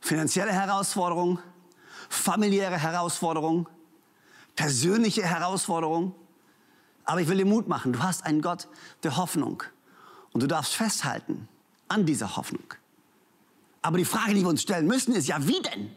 Finanzielle 0.00 0.52
Herausforderungen, 0.52 1.40
familiäre 2.08 2.78
Herausforderungen, 2.78 3.66
persönliche 4.54 5.22
Herausforderungen. 5.24 6.14
Aber 7.04 7.20
ich 7.20 7.28
will 7.28 7.38
dir 7.38 7.46
Mut 7.46 7.66
machen. 7.66 7.92
Du 7.92 8.02
hast 8.02 8.24
einen 8.24 8.42
Gott 8.42 8.68
der 9.02 9.16
Hoffnung. 9.16 9.64
Und 10.32 10.42
du 10.42 10.46
darfst 10.46 10.74
festhalten 10.74 11.48
an 11.88 12.06
dieser 12.06 12.36
Hoffnung. 12.36 12.74
Aber 13.82 13.98
die 13.98 14.04
Frage, 14.04 14.34
die 14.34 14.42
wir 14.42 14.48
uns 14.48 14.62
stellen 14.62 14.86
müssen, 14.86 15.14
ist 15.14 15.28
ja, 15.28 15.46
wie 15.46 15.62
denn? 15.62 15.90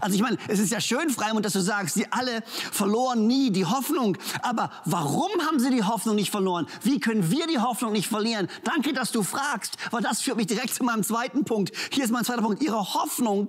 Also 0.00 0.14
ich 0.14 0.22
meine, 0.22 0.36
es 0.48 0.58
ist 0.58 0.70
ja 0.70 0.80
schön, 0.80 1.08
Freimund, 1.10 1.46
dass 1.46 1.54
du 1.54 1.60
sagst, 1.60 1.94
sie 1.94 2.06
alle 2.10 2.42
verloren 2.44 3.26
nie 3.26 3.50
die 3.50 3.64
Hoffnung. 3.64 4.18
Aber 4.42 4.70
warum 4.84 5.30
haben 5.46 5.58
sie 5.58 5.70
die 5.70 5.82
Hoffnung 5.82 6.14
nicht 6.14 6.30
verloren? 6.30 6.66
Wie 6.82 7.00
können 7.00 7.30
wir 7.30 7.46
die 7.46 7.58
Hoffnung 7.58 7.92
nicht 7.92 8.08
verlieren? 8.08 8.48
Danke, 8.64 8.92
dass 8.92 9.12
du 9.12 9.22
fragst, 9.22 9.76
weil 9.90 10.02
das 10.02 10.20
führt 10.20 10.36
mich 10.36 10.46
direkt 10.46 10.74
zu 10.74 10.84
meinem 10.84 11.02
zweiten 11.02 11.44
Punkt. 11.44 11.72
Hier 11.90 12.04
ist 12.04 12.10
mein 12.10 12.24
zweiter 12.24 12.42
Punkt. 12.42 12.62
Ihre 12.62 12.94
Hoffnung 12.94 13.48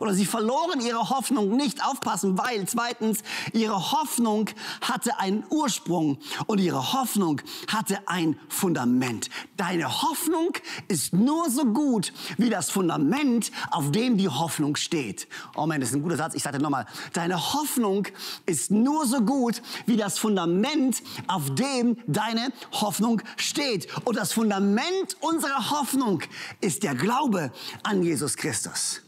oder 0.00 0.14
sie 0.14 0.26
verloren 0.26 0.80
ihre 0.80 1.10
Hoffnung 1.10 1.56
nicht 1.56 1.84
aufpassen, 1.84 2.38
weil 2.38 2.66
zweitens 2.66 3.20
ihre 3.52 3.92
Hoffnung 3.92 4.50
hatte 4.80 5.18
einen 5.18 5.44
Ursprung 5.50 6.18
und 6.46 6.58
ihre 6.58 6.92
Hoffnung 6.92 7.40
hatte 7.68 7.98
ein 8.06 8.38
Fundament. 8.48 9.30
Deine 9.56 10.02
Hoffnung 10.02 10.52
ist 10.88 11.12
nur 11.12 11.50
so 11.50 11.64
gut 11.66 12.12
wie 12.38 12.50
das 12.50 12.70
Fundament, 12.70 13.52
auf 13.70 13.92
dem 13.92 14.16
die 14.16 14.28
Hoffnung 14.28 14.76
steht. 14.76 15.28
Oh 15.54 15.66
man, 15.66 15.80
das 15.80 15.90
ist 15.90 15.96
ein 15.96 16.02
guter 16.02 16.16
Satz. 16.16 16.34
Ich 16.34 16.42
sage 16.42 16.58
nochmal. 16.58 16.86
Deine 17.12 17.54
Hoffnung 17.54 18.08
ist 18.46 18.70
nur 18.70 19.06
so 19.06 19.20
gut 19.20 19.62
wie 19.86 19.96
das 19.96 20.18
Fundament, 20.18 21.02
auf 21.28 21.54
dem 21.54 21.96
deine 22.06 22.52
Hoffnung 22.72 23.22
steht. 23.36 23.88
Und 24.04 24.16
das 24.16 24.32
Fundament 24.32 25.16
unserer 25.20 25.70
Hoffnung 25.70 26.22
ist 26.60 26.82
der 26.82 26.94
Glaube 26.94 27.52
an 27.82 28.02
Jesus 28.02 28.36
Christus. 28.36 29.03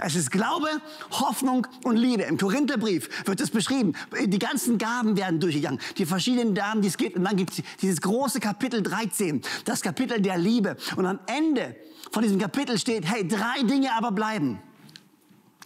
Es 0.00 0.14
ist 0.14 0.30
Glaube, 0.30 0.68
Hoffnung 1.10 1.66
und 1.84 1.96
Liebe. 1.96 2.24
Im 2.24 2.38
Korintherbrief 2.38 3.26
wird 3.26 3.40
es 3.40 3.50
beschrieben. 3.50 3.94
Die 4.24 4.38
ganzen 4.38 4.78
Gaben 4.78 5.16
werden 5.16 5.40
durchgegangen. 5.40 5.80
Die 5.98 6.06
verschiedenen 6.06 6.54
Gaben, 6.54 6.82
die 6.82 6.88
es 6.88 6.96
gibt. 6.96 7.16
Und 7.16 7.24
dann 7.24 7.36
gibt 7.36 7.52
es 7.52 7.62
dieses 7.80 8.00
große 8.00 8.40
Kapitel 8.40 8.82
13, 8.82 9.42
das 9.64 9.82
Kapitel 9.82 10.20
der 10.20 10.38
Liebe. 10.38 10.76
Und 10.96 11.06
am 11.06 11.18
Ende 11.26 11.76
von 12.10 12.22
diesem 12.22 12.38
Kapitel 12.38 12.78
steht, 12.78 13.06
hey, 13.06 13.26
drei 13.26 13.62
Dinge 13.62 13.92
aber 13.92 14.12
bleiben. 14.12 14.58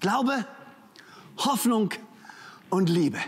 Glaube, 0.00 0.46
Hoffnung 1.38 1.90
und 2.70 2.88
Liebe. 2.88 3.18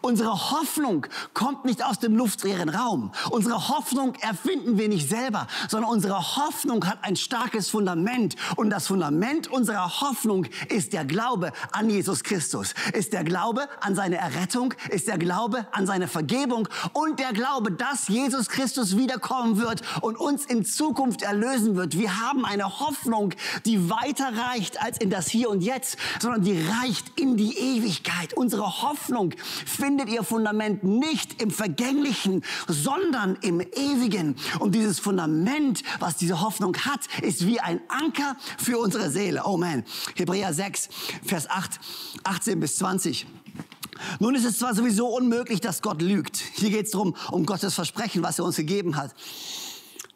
Unsere 0.00 0.50
Hoffnung 0.50 1.06
kommt 1.34 1.64
nicht 1.64 1.84
aus 1.84 1.98
dem 1.98 2.16
luftleeren 2.16 2.68
Raum. 2.68 3.12
Unsere 3.30 3.68
Hoffnung 3.68 4.14
erfinden 4.16 4.78
wir 4.78 4.88
nicht 4.88 5.08
selber, 5.08 5.46
sondern 5.68 5.90
unsere 5.90 6.36
Hoffnung 6.36 6.86
hat 6.86 6.98
ein 7.02 7.16
starkes 7.16 7.70
Fundament. 7.70 8.36
Und 8.56 8.70
das 8.70 8.86
Fundament 8.86 9.48
unserer 9.48 10.00
Hoffnung 10.00 10.46
ist 10.68 10.92
der 10.92 11.04
Glaube 11.04 11.52
an 11.72 11.90
Jesus 11.90 12.22
Christus, 12.22 12.74
ist 12.92 13.12
der 13.12 13.24
Glaube 13.24 13.68
an 13.80 13.94
seine 13.94 14.16
Errettung, 14.16 14.74
ist 14.90 15.08
der 15.08 15.18
Glaube 15.18 15.66
an 15.72 15.86
seine 15.86 16.08
Vergebung 16.08 16.68
und 16.92 17.18
der 17.18 17.32
Glaube, 17.32 17.72
dass 17.72 18.08
Jesus 18.08 18.48
Christus 18.48 18.96
wiederkommen 18.96 19.58
wird 19.58 19.82
und 20.00 20.18
uns 20.18 20.44
in 20.44 20.64
Zukunft 20.64 21.22
erlösen 21.22 21.76
wird. 21.76 21.96
Wir 21.96 22.20
haben 22.20 22.44
eine 22.44 22.80
Hoffnung, 22.80 23.34
die 23.64 23.90
weiter 23.90 24.32
reicht 24.36 24.82
als 24.82 24.98
in 24.98 25.10
das 25.10 25.28
Hier 25.28 25.50
und 25.50 25.62
Jetzt, 25.62 25.98
sondern 26.20 26.42
die 26.42 26.60
reicht 26.60 27.18
in 27.18 27.36
die 27.36 27.56
Ewigkeit. 27.58 28.34
Unsere 28.34 28.82
Hoffnung 28.82 29.34
findet 29.68 30.08
ihr 30.08 30.22
Fundament 30.22 30.82
nicht 30.82 31.40
im 31.40 31.50
Vergänglichen, 31.50 32.42
sondern 32.66 33.36
im 33.42 33.60
Ewigen. 33.60 34.36
Und 34.58 34.74
dieses 34.74 34.98
Fundament, 34.98 35.82
was 36.00 36.16
diese 36.16 36.40
Hoffnung 36.40 36.76
hat, 36.78 37.00
ist 37.22 37.46
wie 37.46 37.60
ein 37.60 37.80
Anker 37.88 38.36
für 38.58 38.78
unsere 38.78 39.10
Seele. 39.10 39.42
Oh 39.44 39.56
man. 39.56 39.84
Hebräer 40.16 40.52
6, 40.52 40.88
Vers 41.24 41.48
8, 41.48 41.78
18 42.24 42.60
bis 42.60 42.76
20. 42.76 43.26
Nun 44.20 44.34
ist 44.34 44.44
es 44.44 44.58
zwar 44.58 44.74
sowieso 44.74 45.08
unmöglich, 45.08 45.60
dass 45.60 45.82
Gott 45.82 46.02
lügt. 46.02 46.36
Hier 46.54 46.70
geht 46.70 46.86
es 46.86 46.92
darum, 46.92 47.14
um 47.30 47.46
Gottes 47.46 47.74
Versprechen, 47.74 48.22
was 48.22 48.38
er 48.38 48.44
uns 48.44 48.56
gegeben 48.56 48.96
hat. 48.96 49.14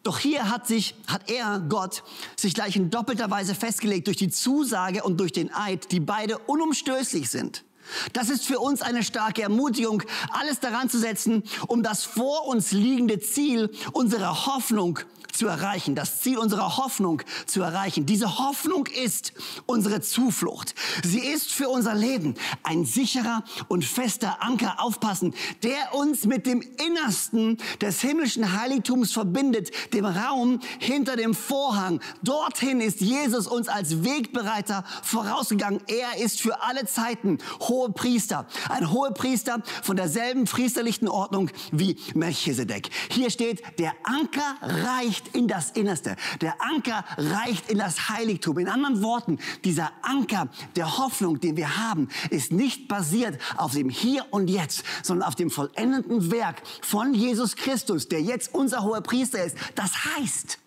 Doch 0.02 0.18
hier 0.18 0.50
hat 0.50 0.66
sich, 0.66 0.94
hat 1.06 1.30
er, 1.30 1.60
Gott, 1.60 2.02
sich 2.36 2.54
gleich 2.54 2.74
in 2.74 2.90
doppelter 2.90 3.30
Weise 3.30 3.54
festgelegt 3.54 4.08
durch 4.08 4.16
die 4.16 4.30
Zusage 4.30 5.04
und 5.04 5.20
durch 5.20 5.32
den 5.32 5.52
Eid, 5.54 5.92
die 5.92 6.00
beide 6.00 6.38
unumstößlich 6.38 7.30
sind. 7.30 7.64
Das 8.12 8.30
ist 8.30 8.46
für 8.46 8.58
uns 8.58 8.82
eine 8.82 9.02
starke 9.02 9.42
Ermutigung, 9.42 10.02
alles 10.30 10.60
daran 10.60 10.88
zu 10.88 10.98
setzen, 10.98 11.42
um 11.66 11.82
das 11.82 12.04
vor 12.04 12.46
uns 12.46 12.72
liegende 12.72 13.18
Ziel 13.20 13.70
unserer 13.92 14.46
Hoffnung 14.46 14.98
zu 15.32 15.46
erreichen, 15.46 15.94
das 15.94 16.20
Ziel 16.20 16.38
unserer 16.38 16.76
Hoffnung 16.76 17.22
zu 17.46 17.62
erreichen. 17.62 18.06
Diese 18.06 18.38
Hoffnung 18.38 18.86
ist 18.86 19.32
unsere 19.66 20.00
Zuflucht. 20.00 20.74
Sie 21.02 21.20
ist 21.20 21.52
für 21.52 21.68
unser 21.68 21.94
Leben 21.94 22.34
ein 22.62 22.84
sicherer 22.84 23.44
und 23.68 23.84
fester 23.84 24.42
Anker, 24.42 24.80
aufpassen, 24.80 25.34
der 25.62 25.94
uns 25.94 26.24
mit 26.24 26.46
dem 26.46 26.60
Innersten 26.60 27.58
des 27.80 28.00
himmlischen 28.00 28.58
Heiligtums 28.58 29.12
verbindet, 29.12 29.70
dem 29.92 30.04
Raum 30.04 30.60
hinter 30.78 31.16
dem 31.16 31.34
Vorhang. 31.34 32.00
Dorthin 32.22 32.80
ist 32.80 33.00
Jesus 33.00 33.46
uns 33.46 33.68
als 33.68 34.04
Wegbereiter 34.04 34.84
vorausgegangen. 35.02 35.80
Er 35.86 36.22
ist 36.22 36.40
für 36.40 36.62
alle 36.62 36.86
Zeiten 36.86 37.38
hohe 37.60 37.90
Priester, 37.90 38.46
ein 38.68 38.90
hoher 38.90 39.12
Priester 39.12 39.62
von 39.82 39.96
derselben 39.96 40.44
priesterlichen 40.44 41.08
Ordnung 41.08 41.50
wie 41.70 41.96
Melchisedek. 42.14 42.90
Hier 43.10 43.30
steht, 43.30 43.62
der 43.78 43.92
Anker 44.04 44.56
reicht 44.60 45.21
reicht 45.22 45.34
in 45.34 45.48
das 45.48 45.70
Innerste. 45.70 46.16
Der 46.40 46.54
Anker 46.60 47.04
reicht 47.16 47.70
in 47.70 47.78
das 47.78 48.08
Heiligtum. 48.08 48.58
In 48.58 48.68
anderen 48.68 49.02
Worten, 49.02 49.38
dieser 49.64 49.90
Anker 50.02 50.48
der 50.76 50.98
Hoffnung, 50.98 51.40
den 51.40 51.56
wir 51.56 51.76
haben, 51.76 52.08
ist 52.30 52.52
nicht 52.52 52.88
basiert 52.88 53.38
auf 53.56 53.72
dem 53.72 53.88
Hier 53.88 54.26
und 54.30 54.48
Jetzt, 54.48 54.84
sondern 55.02 55.28
auf 55.28 55.34
dem 55.34 55.50
vollendeten 55.50 56.30
Werk 56.30 56.62
von 56.82 57.14
Jesus 57.14 57.56
Christus, 57.56 58.08
der 58.08 58.20
jetzt 58.20 58.54
unser 58.54 58.82
hoher 58.82 59.00
Priester 59.00 59.44
ist. 59.44 59.56
Das 59.74 59.92
heißt, 60.16 60.58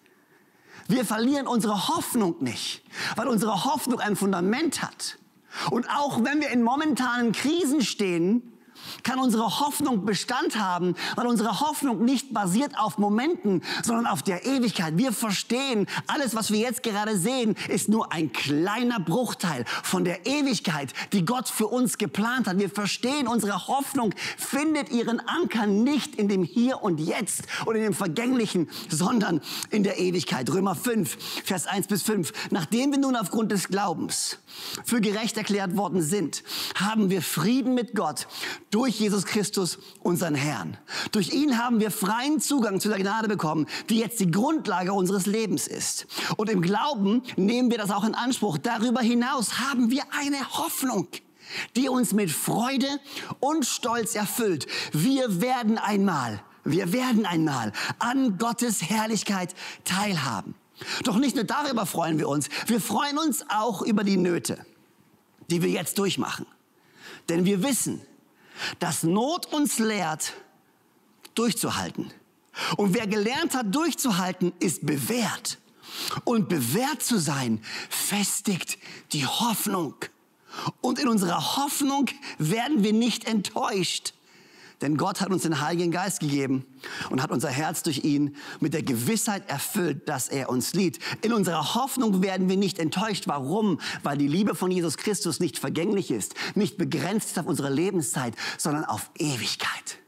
wir 0.87 1.05
verlieren 1.05 1.47
unsere 1.47 1.87
Hoffnung 1.87 2.35
nicht, 2.41 2.83
weil 3.15 3.27
unsere 3.27 3.65
Hoffnung 3.65 3.99
ein 3.99 4.15
Fundament 4.15 4.83
hat. 4.83 5.17
Und 5.71 5.89
auch 5.89 6.23
wenn 6.23 6.41
wir 6.41 6.49
in 6.49 6.63
momentanen 6.63 7.31
Krisen 7.31 7.81
stehen, 7.81 8.54
kann 9.03 9.19
unsere 9.19 9.59
Hoffnung 9.59 10.05
Bestand 10.05 10.59
haben, 10.59 10.95
weil 11.15 11.27
unsere 11.27 11.59
Hoffnung 11.59 12.03
nicht 12.03 12.33
basiert 12.33 12.77
auf 12.77 12.97
Momenten, 12.97 13.63
sondern 13.83 14.07
auf 14.07 14.23
der 14.23 14.45
Ewigkeit. 14.45 14.97
Wir 14.97 15.11
verstehen, 15.11 15.87
alles, 16.07 16.35
was 16.35 16.51
wir 16.51 16.59
jetzt 16.59 16.83
gerade 16.83 17.17
sehen, 17.17 17.55
ist 17.67 17.89
nur 17.89 18.11
ein 18.11 18.31
kleiner 18.31 18.99
Bruchteil 18.99 19.65
von 19.83 20.03
der 20.03 20.25
Ewigkeit, 20.25 20.93
die 21.13 21.25
Gott 21.25 21.49
für 21.49 21.67
uns 21.67 21.97
geplant 21.97 22.47
hat. 22.47 22.59
Wir 22.59 22.69
verstehen, 22.69 23.27
unsere 23.27 23.67
Hoffnung 23.67 24.13
findet 24.37 24.91
ihren 24.91 25.19
Anker 25.19 25.67
nicht 25.67 26.15
in 26.15 26.27
dem 26.27 26.43
Hier 26.43 26.83
und 26.83 26.99
Jetzt 26.99 27.43
oder 27.65 27.77
in 27.77 27.83
dem 27.83 27.93
Vergänglichen, 27.93 28.69
sondern 28.89 29.41
in 29.69 29.83
der 29.83 29.99
Ewigkeit. 29.99 30.49
Römer 30.51 30.75
5, 30.75 31.17
Vers 31.43 31.67
1 31.67 31.87
bis 31.87 32.03
5. 32.03 32.31
Nachdem 32.51 32.91
wir 32.91 32.99
nun 32.99 33.15
aufgrund 33.15 33.51
des 33.51 33.67
Glaubens 33.67 34.37
für 34.85 35.01
gerecht 35.01 35.37
erklärt 35.37 35.75
worden 35.75 36.01
sind, 36.01 36.43
haben 36.75 37.09
wir 37.09 37.21
Frieden 37.21 37.73
mit 37.73 37.95
Gott 37.95 38.27
durch 38.75 38.99
Jesus 38.99 39.23
Christus, 39.23 39.77
unseren 40.03 40.35
Herrn. 40.35 40.75
Durch 41.13 41.31
ihn 41.31 41.57
haben 41.57 41.79
wir 41.79 41.91
freien 41.91 42.41
Zugang 42.41 42.81
zu 42.81 42.89
der 42.89 42.99
Gnade 42.99 43.29
bekommen, 43.29 43.67
die 43.89 43.99
jetzt 43.99 44.19
die 44.19 44.29
Grundlage 44.29 44.91
unseres 44.91 45.27
Lebens 45.27 45.65
ist. 45.65 46.07
Und 46.35 46.49
im 46.49 46.61
Glauben 46.61 47.23
nehmen 47.37 47.71
wir 47.71 47.77
das 47.77 47.89
auch 47.89 48.03
in 48.03 48.13
Anspruch. 48.13 48.57
Darüber 48.57 48.99
hinaus 48.99 49.59
haben 49.59 49.91
wir 49.91 50.03
eine 50.11 50.57
Hoffnung 50.57 51.07
die 51.75 51.87
uns 51.89 52.11
mit 52.11 52.31
Freude 52.31 52.87
und 53.39 53.67
Stolz 53.67 54.15
erfüllt. 54.15 54.65
Wir 54.91 55.41
werden 55.41 55.77
einmal, 55.77 56.41
wir 56.63 56.91
werden 56.91 57.27
einmal 57.27 57.71
an 57.99 58.39
Gottes 58.39 58.81
Herrlichkeit 58.81 59.53
teilhaben. 59.83 60.55
Doch 61.03 61.17
nicht 61.17 61.35
nur 61.35 61.45
darüber 61.45 61.85
freuen 61.85 62.17
wir 62.17 62.27
uns, 62.27 62.49
wir 62.65 62.81
freuen 62.81 63.19
uns 63.19 63.45
auch 63.47 63.83
über 63.83 64.03
die 64.03 64.17
Nöte, 64.17 64.65
die 65.51 65.61
wir 65.61 65.69
jetzt 65.69 65.99
durchmachen. 65.99 66.47
Denn 67.29 67.45
wir 67.45 67.61
wissen, 67.61 68.01
dass 68.79 69.03
Not 69.03 69.51
uns 69.53 69.79
lehrt, 69.79 70.33
durchzuhalten. 71.35 72.11
Und 72.77 72.93
wer 72.93 73.07
gelernt 73.07 73.53
hat, 73.53 73.73
durchzuhalten, 73.73 74.53
ist 74.59 74.85
bewährt. 74.85 75.59
Und 76.23 76.49
bewährt 76.49 77.03
zu 77.03 77.19
sein, 77.19 77.61
festigt 77.89 78.77
die 79.13 79.25
Hoffnung. 79.25 79.95
Und 80.81 80.99
in 80.99 81.07
unserer 81.07 81.57
Hoffnung 81.57 82.09
werden 82.37 82.83
wir 82.83 82.93
nicht 82.93 83.25
enttäuscht. 83.25 84.13
Denn 84.81 84.97
Gott 84.97 85.21
hat 85.21 85.29
uns 85.29 85.43
den 85.43 85.61
Heiligen 85.61 85.91
Geist 85.91 86.19
gegeben 86.19 86.65
und 87.09 87.21
hat 87.21 87.31
unser 87.31 87.49
Herz 87.49 87.83
durch 87.83 88.03
ihn 88.03 88.35
mit 88.59 88.73
der 88.73 88.83
Gewissheit 88.83 89.49
erfüllt, 89.49 90.09
dass 90.09 90.27
er 90.27 90.49
uns 90.49 90.73
liebt. 90.73 90.99
In 91.23 91.33
unserer 91.33 91.75
Hoffnung 91.75 92.21
werden 92.21 92.49
wir 92.49 92.57
nicht 92.57 92.79
enttäuscht. 92.79 93.27
Warum? 93.27 93.79
Weil 94.03 94.17
die 94.17 94.27
Liebe 94.27 94.55
von 94.55 94.71
Jesus 94.71 94.97
Christus 94.97 95.39
nicht 95.39 95.59
vergänglich 95.59 96.11
ist, 96.11 96.35
nicht 96.55 96.77
begrenzt 96.77 97.29
ist 97.29 97.39
auf 97.39 97.45
unsere 97.45 97.69
Lebenszeit, 97.69 98.35
sondern 98.57 98.83
auf 98.85 99.11
Ewigkeit. 99.17 99.99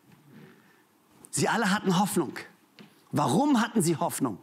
Sie 1.32 1.48
alle 1.48 1.72
hatten 1.72 2.00
Hoffnung. 2.00 2.34
Warum 3.12 3.62
hatten 3.62 3.82
sie 3.82 3.96
Hoffnung? 3.96 4.40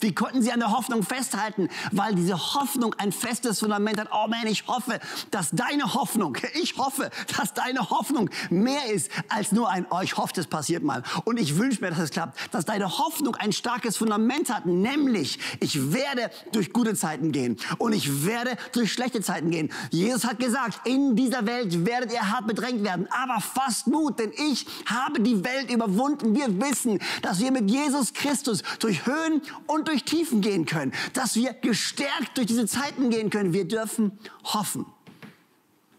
Wie 0.00 0.14
konnten 0.14 0.42
sie 0.42 0.52
an 0.52 0.60
der 0.60 0.70
Hoffnung 0.70 1.02
festhalten? 1.02 1.68
Weil 1.92 2.14
diese 2.14 2.54
Hoffnung 2.54 2.94
ein 2.98 3.12
festes 3.12 3.60
Fundament 3.60 3.98
hat. 3.98 4.08
Oh 4.12 4.26
man, 4.28 4.46
ich 4.46 4.66
hoffe, 4.66 5.00
dass 5.30 5.50
deine 5.50 5.94
Hoffnung, 5.94 6.36
ich 6.54 6.76
hoffe, 6.76 7.10
dass 7.36 7.54
deine 7.54 7.90
Hoffnung 7.90 8.30
mehr 8.50 8.86
ist 8.86 9.10
als 9.28 9.52
nur 9.52 9.70
ein, 9.70 9.86
oh, 9.90 10.00
ich 10.02 10.16
hoffe, 10.16 10.32
das 10.34 10.46
passiert 10.46 10.82
mal. 10.82 11.02
Und 11.24 11.38
ich 11.38 11.56
wünsche 11.56 11.80
mir, 11.80 11.90
dass 11.90 11.98
es 11.98 12.10
klappt. 12.10 12.38
Dass 12.52 12.64
deine 12.64 12.98
Hoffnung 12.98 13.36
ein 13.36 13.52
starkes 13.52 13.96
Fundament 13.96 14.52
hat. 14.52 14.66
Nämlich, 14.66 15.38
ich 15.60 15.92
werde 15.92 16.30
durch 16.52 16.72
gute 16.72 16.94
Zeiten 16.94 17.32
gehen. 17.32 17.56
Und 17.78 17.92
ich 17.92 18.26
werde 18.26 18.56
durch 18.72 18.92
schlechte 18.92 19.20
Zeiten 19.20 19.50
gehen. 19.50 19.70
Jesus 19.90 20.24
hat 20.24 20.38
gesagt, 20.38 20.86
in 20.86 21.16
dieser 21.16 21.46
Welt 21.46 21.86
werdet 21.86 22.12
ihr 22.12 22.30
hart 22.30 22.46
bedrängt 22.46 22.84
werden. 22.84 23.08
Aber 23.10 23.40
fasst 23.40 23.86
Mut, 23.86 24.18
denn 24.18 24.32
ich 24.32 24.66
habe 24.86 25.20
die 25.20 25.44
Welt 25.44 25.70
überwunden. 25.70 26.34
Wir 26.34 26.60
wissen, 26.60 26.98
dass 27.22 27.40
wir 27.40 27.50
mit 27.52 27.70
Jesus 27.70 28.12
Christus 28.12 28.62
durch 28.78 29.06
Höhen 29.06 29.42
und 29.66 29.77
durch 29.84 30.04
Tiefen 30.04 30.40
gehen 30.40 30.66
können, 30.66 30.92
dass 31.12 31.34
wir 31.34 31.52
gestärkt 31.52 32.36
durch 32.36 32.46
diese 32.46 32.66
Zeiten 32.66 33.10
gehen 33.10 33.30
können. 33.30 33.52
Wir 33.52 33.66
dürfen 33.66 34.18
hoffen. 34.44 34.86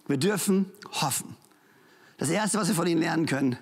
Wir 0.08 0.18
dürfen 0.18 0.72
hoffen. 1.02 1.36
Das 2.18 2.30
Erste, 2.30 2.58
was 2.58 2.68
wir 2.68 2.76
von 2.76 2.88
ihnen 2.88 3.02
lernen 3.02 3.26
können, 3.26 3.58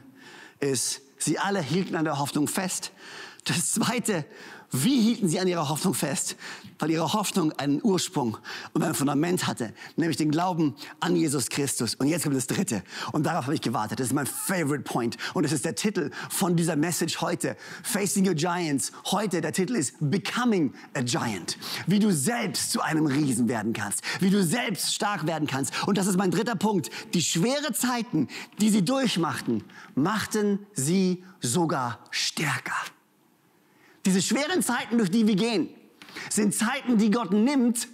ist, 0.60 1.02
sie 1.18 1.38
alle 1.38 1.62
hielten 1.62 1.96
an 1.96 2.06
der 2.06 2.20
Hoffnung 2.20 2.48
fest. 2.48 2.92
Das 3.46 3.72
Zweite, 3.72 4.26
wie 4.72 5.02
hielten 5.02 5.30
sie 5.30 5.40
an 5.40 5.48
ihrer 5.48 5.70
Hoffnung 5.70 5.94
fest? 5.94 6.36
Weil 6.80 6.92
ihre 6.92 7.14
Hoffnung 7.14 7.54
einen 7.54 7.82
Ursprung 7.82 8.38
und 8.74 8.84
ein 8.84 8.94
Fundament 8.94 9.48
hatte, 9.48 9.74
nämlich 9.96 10.18
den 10.18 10.30
Glauben 10.30 10.76
an 11.00 11.16
Jesus 11.16 11.50
Christus. 11.50 11.96
Und 11.96 12.08
jetzt 12.08 12.24
kommt 12.24 12.36
das 12.36 12.48
Dritte. 12.48 12.84
Und 13.14 13.26
darauf 13.26 13.46
habe 13.46 13.56
ich 13.56 13.62
gewartet. 13.62 14.00
Das 14.00 14.08
ist 14.08 14.14
mein 14.14 14.28
Favorite 14.28 14.84
Point. 14.84 15.18
Und 15.34 15.46
es 15.46 15.54
ist 15.54 15.64
der 15.64 15.76
Titel 15.76 16.12
von 16.30 16.58
dieser 16.58 16.76
Message 16.76 17.22
heute. 17.22 17.56
Facing 17.82 18.28
Your 18.28 18.36
Giants. 18.36 18.92
Heute, 19.06 19.40
der 19.40 19.54
Titel 19.54 19.76
ist 19.76 19.96
Becoming 20.02 20.74
a 20.94 21.02
Giant. 21.02 21.58
Wie 21.88 22.00
du 22.00 22.12
selbst 22.12 22.72
zu 22.72 22.82
einem 22.82 23.06
Riesen 23.06 23.48
werden 23.48 23.72
kannst. 23.72 24.02
Wie 24.20 24.30
du 24.30 24.44
selbst 24.44 24.94
stark 24.94 25.26
werden 25.26 25.48
kannst. 25.48 25.88
Und 25.88 25.98
das 25.98 26.08
ist 26.08 26.18
mein 26.18 26.32
dritter 26.32 26.56
Punkt. 26.56 26.90
Die 27.14 27.22
schwere 27.22 27.72
Zeiten, 27.74 28.28
die 28.60 28.70
sie 28.70 28.84
durchmachten, 28.84 29.64
machten 29.96 30.60
sie 30.74 31.24
sogar 31.40 32.00
stärker. 32.12 32.76
Diese 34.08 34.22
schweren 34.22 34.64
Zeiten, 34.64 34.98
durch 34.98 35.12
die 35.12 35.28
wir 35.28 35.36
gehen, 35.36 35.68
sind 36.30 36.56
Zeiten, 36.56 36.98
die 36.98 37.12
Gott 37.12 37.34
nimmt, 37.34 37.90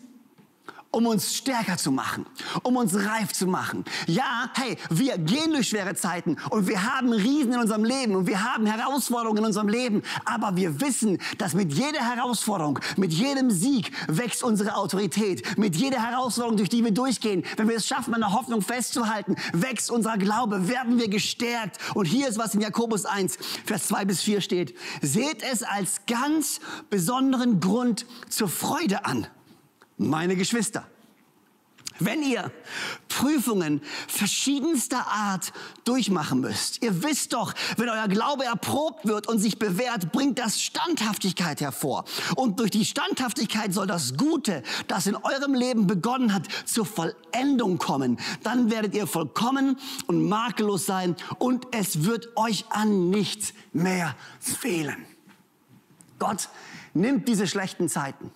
um 0.93 1.07
uns 1.07 1.35
stärker 1.35 1.77
zu 1.77 1.91
machen, 1.91 2.25
um 2.61 2.77
uns 2.77 2.95
reif 2.95 3.33
zu 3.33 3.47
machen. 3.47 3.83
Ja, 4.07 4.51
hey, 4.53 4.77
wir 4.89 5.17
gehen 5.17 5.51
durch 5.51 5.69
schwere 5.69 5.95
Zeiten 5.95 6.37
und 6.49 6.67
wir 6.67 6.83
haben 6.95 7.11
Riesen 7.11 7.53
in 7.53 7.59
unserem 7.59 7.83
Leben 7.83 8.15
und 8.15 8.27
wir 8.27 8.43
haben 8.43 8.65
Herausforderungen 8.65 9.39
in 9.39 9.45
unserem 9.45 9.67
Leben, 9.67 10.03
aber 10.23 10.55
wir 10.55 10.79
wissen, 10.79 11.17
dass 11.39 11.53
mit 11.53 11.73
jeder 11.73 11.99
Herausforderung, 11.99 12.79
mit 12.95 13.11
jedem 13.11 13.49
Sieg 13.49 13.91
wächst 14.07 14.43
unsere 14.43 14.75
Autorität. 14.75 15.57
Mit 15.57 15.75
jeder 15.75 16.01
Herausforderung, 16.01 16.57
durch 16.57 16.69
die 16.69 16.83
wir 16.83 16.91
durchgehen, 16.91 17.43
wenn 17.57 17.67
wir 17.67 17.77
es 17.77 17.87
schaffen, 17.87 18.13
an 18.13 18.21
der 18.21 18.33
Hoffnung 18.33 18.61
festzuhalten, 18.61 19.35
wächst 19.51 19.89
unser 19.89 20.17
Glaube, 20.17 20.67
werden 20.67 20.99
wir 20.99 21.09
gestärkt. 21.09 21.79
Und 21.95 22.05
hier 22.05 22.27
ist, 22.27 22.37
was 22.37 22.53
in 22.53 22.61
Jakobus 22.61 23.05
1, 23.05 23.37
Vers 23.65 23.87
2 23.87 24.05
bis 24.05 24.21
4 24.21 24.41
steht. 24.41 24.77
Seht 25.01 25.41
es 25.41 25.63
als 25.63 26.01
ganz 26.05 26.59
besonderen 26.89 27.59
Grund 27.59 28.05
zur 28.29 28.47
Freude 28.47 29.05
an 29.05 29.27
meine 29.97 30.35
Geschwister. 30.35 30.85
Wenn 31.99 32.23
ihr 32.23 32.51
Prüfungen 33.07 33.81
verschiedenster 34.07 35.05
Art 35.07 35.53
durchmachen 35.83 36.41
müsst, 36.41 36.81
ihr 36.81 37.03
wisst 37.03 37.33
doch, 37.33 37.53
wenn 37.77 37.87
euer 37.87 38.07
Glaube 38.07 38.45
erprobt 38.45 39.05
wird 39.05 39.27
und 39.27 39.37
sich 39.37 39.59
bewährt, 39.59 40.11
bringt 40.11 40.39
das 40.39 40.59
Standhaftigkeit 40.59 41.61
hervor. 41.61 42.05
Und 42.35 42.59
durch 42.59 42.71
die 42.71 42.85
Standhaftigkeit 42.85 43.73
soll 43.73 43.85
das 43.85 44.17
Gute, 44.17 44.63
das 44.87 45.05
in 45.05 45.15
eurem 45.15 45.53
Leben 45.53 45.85
begonnen 45.85 46.33
hat, 46.33 46.47
zur 46.65 46.85
Vollendung 46.85 47.77
kommen. 47.77 48.19
Dann 48.41 48.71
werdet 48.71 48.95
ihr 48.95 49.05
vollkommen 49.05 49.77
und 50.07 50.27
makellos 50.27 50.87
sein 50.87 51.15
und 51.37 51.67
es 51.71 52.05
wird 52.05 52.35
euch 52.35 52.65
an 52.69 53.11
nichts 53.11 53.53
mehr 53.71 54.15
fehlen. 54.39 55.05
Gott 56.17 56.49
nimmt 56.95 57.27
diese 57.27 57.47
schlechten 57.47 57.87
Zeiten, 57.87 58.31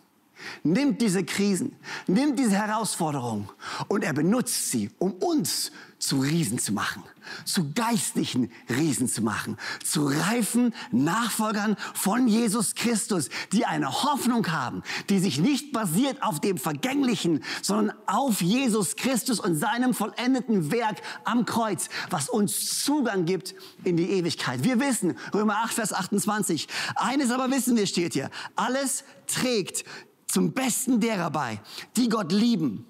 nimmt 0.63 1.01
diese 1.01 1.23
Krisen, 1.23 1.75
nimmt 2.07 2.39
diese 2.39 2.55
Herausforderungen 2.55 3.49
und 3.87 4.03
er 4.03 4.13
benutzt 4.13 4.71
sie, 4.71 4.89
um 4.99 5.13
uns 5.13 5.71
zu 5.99 6.19
Riesen 6.19 6.59
zu 6.59 6.73
machen, 6.73 7.03
zu 7.43 7.73
geistlichen 7.73 8.51
Riesen 8.69 9.07
zu 9.07 9.23
machen, 9.23 9.57
zu 9.83 10.05
reifen 10.05 10.73
Nachfolgern 10.91 11.75
von 11.95 12.27
Jesus 12.27 12.75
Christus, 12.75 13.29
die 13.51 13.65
eine 13.65 14.03
Hoffnung 14.03 14.51
haben, 14.51 14.83
die 15.09 15.17
sich 15.17 15.39
nicht 15.39 15.71
basiert 15.71 16.21
auf 16.21 16.39
dem 16.39 16.57
Vergänglichen, 16.57 17.43
sondern 17.63 17.97
auf 18.05 18.41
Jesus 18.41 18.95
Christus 18.95 19.39
und 19.39 19.55
seinem 19.55 19.95
vollendeten 19.95 20.71
Werk 20.71 20.97
am 21.23 21.45
Kreuz, 21.45 21.89
was 22.11 22.29
uns 22.29 22.83
Zugang 22.83 23.25
gibt 23.25 23.55
in 23.83 23.97
die 23.97 24.11
Ewigkeit. 24.11 24.63
Wir 24.63 24.79
wissen, 24.79 25.17
Römer 25.33 25.57
8, 25.63 25.73
Vers 25.73 25.93
28, 25.93 26.67
eines 26.95 27.31
aber 27.31 27.49
wissen 27.49 27.75
wir, 27.75 27.87
steht 27.87 28.13
hier, 28.13 28.29
alles 28.55 29.03
trägt 29.25 29.83
zum 30.27 30.53
Besten 30.53 30.99
derer 30.99 31.31
bei, 31.31 31.59
die 31.95 32.09
Gott 32.09 32.31
lieben 32.31 32.85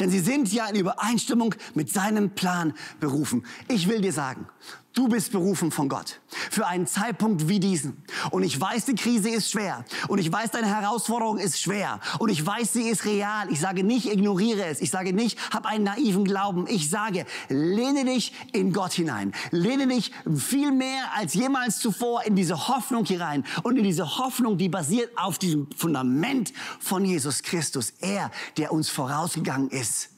denn 0.00 0.10
sie 0.10 0.20
sind 0.20 0.52
ja 0.52 0.66
in 0.66 0.76
Übereinstimmung 0.76 1.54
mit 1.74 1.90
seinem 1.90 2.30
Plan 2.30 2.74
berufen. 3.00 3.44
Ich 3.68 3.88
will 3.88 4.00
dir 4.00 4.12
sagen, 4.12 4.46
Du 4.94 5.08
bist 5.08 5.32
berufen 5.32 5.70
von 5.70 5.88
Gott 5.88 6.20
für 6.50 6.66
einen 6.66 6.86
Zeitpunkt 6.86 7.48
wie 7.48 7.58
diesen. 7.58 8.02
Und 8.30 8.42
ich 8.42 8.60
weiß, 8.60 8.84
die 8.84 8.94
Krise 8.94 9.30
ist 9.30 9.50
schwer. 9.50 9.86
Und 10.08 10.18
ich 10.18 10.30
weiß, 10.30 10.50
deine 10.50 10.66
Herausforderung 10.66 11.38
ist 11.38 11.60
schwer. 11.60 11.98
Und 12.18 12.28
ich 12.28 12.44
weiß, 12.44 12.74
sie 12.74 12.82
ist 12.90 13.06
real. 13.06 13.50
Ich 13.50 13.60
sage 13.60 13.84
nicht, 13.84 14.12
ignoriere 14.12 14.66
es. 14.66 14.82
Ich 14.82 14.90
sage 14.90 15.14
nicht, 15.14 15.38
hab 15.50 15.64
einen 15.64 15.84
naiven 15.84 16.24
Glauben. 16.24 16.66
Ich 16.68 16.90
sage, 16.90 17.24
lehne 17.48 18.04
dich 18.04 18.34
in 18.52 18.74
Gott 18.74 18.92
hinein. 18.92 19.32
Lehne 19.50 19.86
dich 19.86 20.12
viel 20.36 20.72
mehr 20.72 21.04
als 21.16 21.32
jemals 21.32 21.78
zuvor 21.78 22.24
in 22.24 22.36
diese 22.36 22.68
Hoffnung 22.68 23.06
hinein. 23.06 23.44
Und 23.62 23.78
in 23.78 23.84
diese 23.84 24.18
Hoffnung, 24.18 24.58
die 24.58 24.68
basiert 24.68 25.16
auf 25.16 25.38
diesem 25.38 25.68
Fundament 25.74 26.52
von 26.80 27.06
Jesus 27.06 27.42
Christus. 27.42 27.94
Er, 28.00 28.30
der 28.58 28.72
uns 28.72 28.90
vorausgegangen 28.90 29.70
ist 29.70 30.10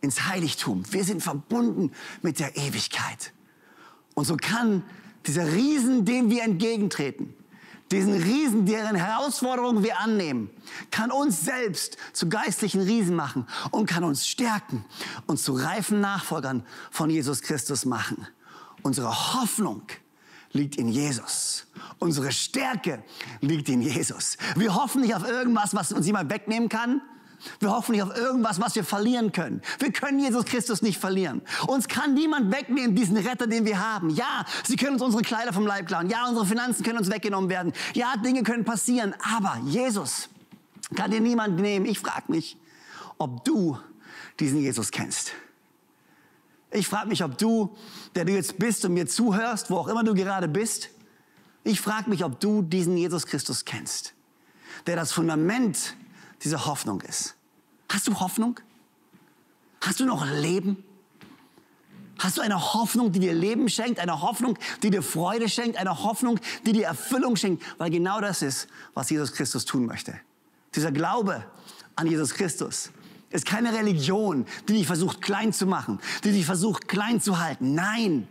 ins 0.00 0.28
Heiligtum. 0.28 0.84
Wir 0.90 1.04
sind 1.04 1.22
verbunden 1.22 1.92
mit 2.22 2.40
der 2.40 2.56
Ewigkeit. 2.56 3.32
Und 4.18 4.24
so 4.24 4.36
kann 4.36 4.82
dieser 5.28 5.52
Riesen, 5.52 6.04
dem 6.04 6.28
wir 6.28 6.42
entgegentreten, 6.42 7.32
diesen 7.92 8.14
Riesen, 8.14 8.66
deren 8.66 8.96
Herausforderungen 8.96 9.84
wir 9.84 10.00
annehmen, 10.00 10.50
kann 10.90 11.12
uns 11.12 11.42
selbst 11.44 11.96
zu 12.14 12.28
geistlichen 12.28 12.80
Riesen 12.80 13.14
machen 13.14 13.46
und 13.70 13.86
kann 13.86 14.02
uns 14.02 14.26
stärken 14.26 14.84
und 15.28 15.38
zu 15.38 15.52
reifen 15.52 16.00
Nachfolgern 16.00 16.64
von 16.90 17.10
Jesus 17.10 17.42
Christus 17.42 17.84
machen. 17.84 18.26
Unsere 18.82 19.34
Hoffnung 19.34 19.82
liegt 20.50 20.74
in 20.74 20.88
Jesus. 20.88 21.68
Unsere 22.00 22.32
Stärke 22.32 23.04
liegt 23.40 23.68
in 23.68 23.82
Jesus. 23.82 24.36
Wir 24.56 24.74
hoffen 24.74 25.02
nicht 25.02 25.14
auf 25.14 25.28
irgendwas, 25.28 25.76
was 25.76 25.92
uns 25.92 26.06
jemand 26.06 26.28
wegnehmen 26.28 26.68
kann, 26.68 27.02
wir 27.60 27.70
hoffen 27.70 27.92
nicht 27.92 28.02
auf 28.02 28.16
irgendwas, 28.16 28.60
was 28.60 28.74
wir 28.74 28.84
verlieren 28.84 29.32
können. 29.32 29.62
Wir 29.78 29.92
können 29.92 30.18
Jesus 30.18 30.44
Christus 30.44 30.82
nicht 30.82 30.98
verlieren. 30.98 31.42
Uns 31.66 31.88
kann 31.88 32.14
niemand 32.14 32.52
wegnehmen, 32.52 32.94
diesen 32.94 33.16
Retter, 33.16 33.46
den 33.46 33.64
wir 33.64 33.80
haben. 33.80 34.10
Ja, 34.10 34.44
sie 34.64 34.76
können 34.76 34.94
uns 34.94 35.02
unsere 35.02 35.22
Kleider 35.22 35.52
vom 35.52 35.66
Leib 35.66 35.86
klauen. 35.86 36.08
Ja, 36.08 36.26
unsere 36.28 36.46
Finanzen 36.46 36.82
können 36.82 36.98
uns 36.98 37.10
weggenommen 37.10 37.48
werden. 37.50 37.72
Ja, 37.94 38.14
Dinge 38.16 38.42
können 38.42 38.64
passieren. 38.64 39.14
Aber 39.36 39.58
Jesus 39.64 40.28
kann 40.94 41.10
dir 41.10 41.20
niemand 41.20 41.60
nehmen. 41.60 41.86
Ich 41.86 41.98
frage 41.98 42.24
mich, 42.28 42.56
ob 43.18 43.44
du 43.44 43.78
diesen 44.40 44.60
Jesus 44.60 44.90
kennst. 44.90 45.32
Ich 46.70 46.86
frage 46.86 47.08
mich, 47.08 47.24
ob 47.24 47.38
du, 47.38 47.76
der 48.14 48.24
du 48.24 48.32
jetzt 48.32 48.58
bist 48.58 48.84
und 48.84 48.94
mir 48.94 49.06
zuhörst, 49.06 49.70
wo 49.70 49.76
auch 49.76 49.88
immer 49.88 50.04
du 50.04 50.14
gerade 50.14 50.48
bist, 50.48 50.90
ich 51.64 51.80
frage 51.80 52.08
mich, 52.08 52.24
ob 52.24 52.40
du 52.40 52.62
diesen 52.62 52.96
Jesus 52.96 53.26
Christus 53.26 53.64
kennst, 53.64 54.14
der 54.86 54.96
das 54.96 55.12
Fundament 55.12 55.94
diese 56.42 56.66
Hoffnung 56.66 57.00
ist. 57.02 57.34
Hast 57.90 58.06
du 58.06 58.18
Hoffnung? 58.20 58.60
Hast 59.80 60.00
du 60.00 60.04
noch 60.04 60.26
Leben? 60.26 60.84
Hast 62.18 62.36
du 62.36 62.40
eine 62.40 62.74
Hoffnung, 62.74 63.12
die 63.12 63.20
dir 63.20 63.32
Leben 63.32 63.68
schenkt, 63.68 64.00
eine 64.00 64.20
Hoffnung, 64.20 64.58
die 64.82 64.90
dir 64.90 65.02
Freude 65.02 65.48
schenkt, 65.48 65.76
eine 65.76 66.02
Hoffnung, 66.02 66.40
die 66.66 66.72
dir 66.72 66.86
Erfüllung 66.86 67.36
schenkt? 67.36 67.62
Weil 67.78 67.90
genau 67.90 68.20
das 68.20 68.42
ist, 68.42 68.66
was 68.94 69.08
Jesus 69.08 69.32
Christus 69.32 69.64
tun 69.64 69.86
möchte. 69.86 70.18
Dieser 70.74 70.90
Glaube 70.90 71.44
an 71.94 72.08
Jesus 72.08 72.34
Christus 72.34 72.90
ist 73.30 73.46
keine 73.46 73.72
Religion, 73.72 74.46
die 74.68 74.74
dich 74.74 74.86
versucht 74.86 75.22
klein 75.22 75.52
zu 75.52 75.66
machen, 75.66 76.00
die 76.24 76.32
dich 76.32 76.44
versucht 76.44 76.88
klein 76.88 77.20
zu 77.20 77.38
halten. 77.38 77.74
Nein, 77.74 78.26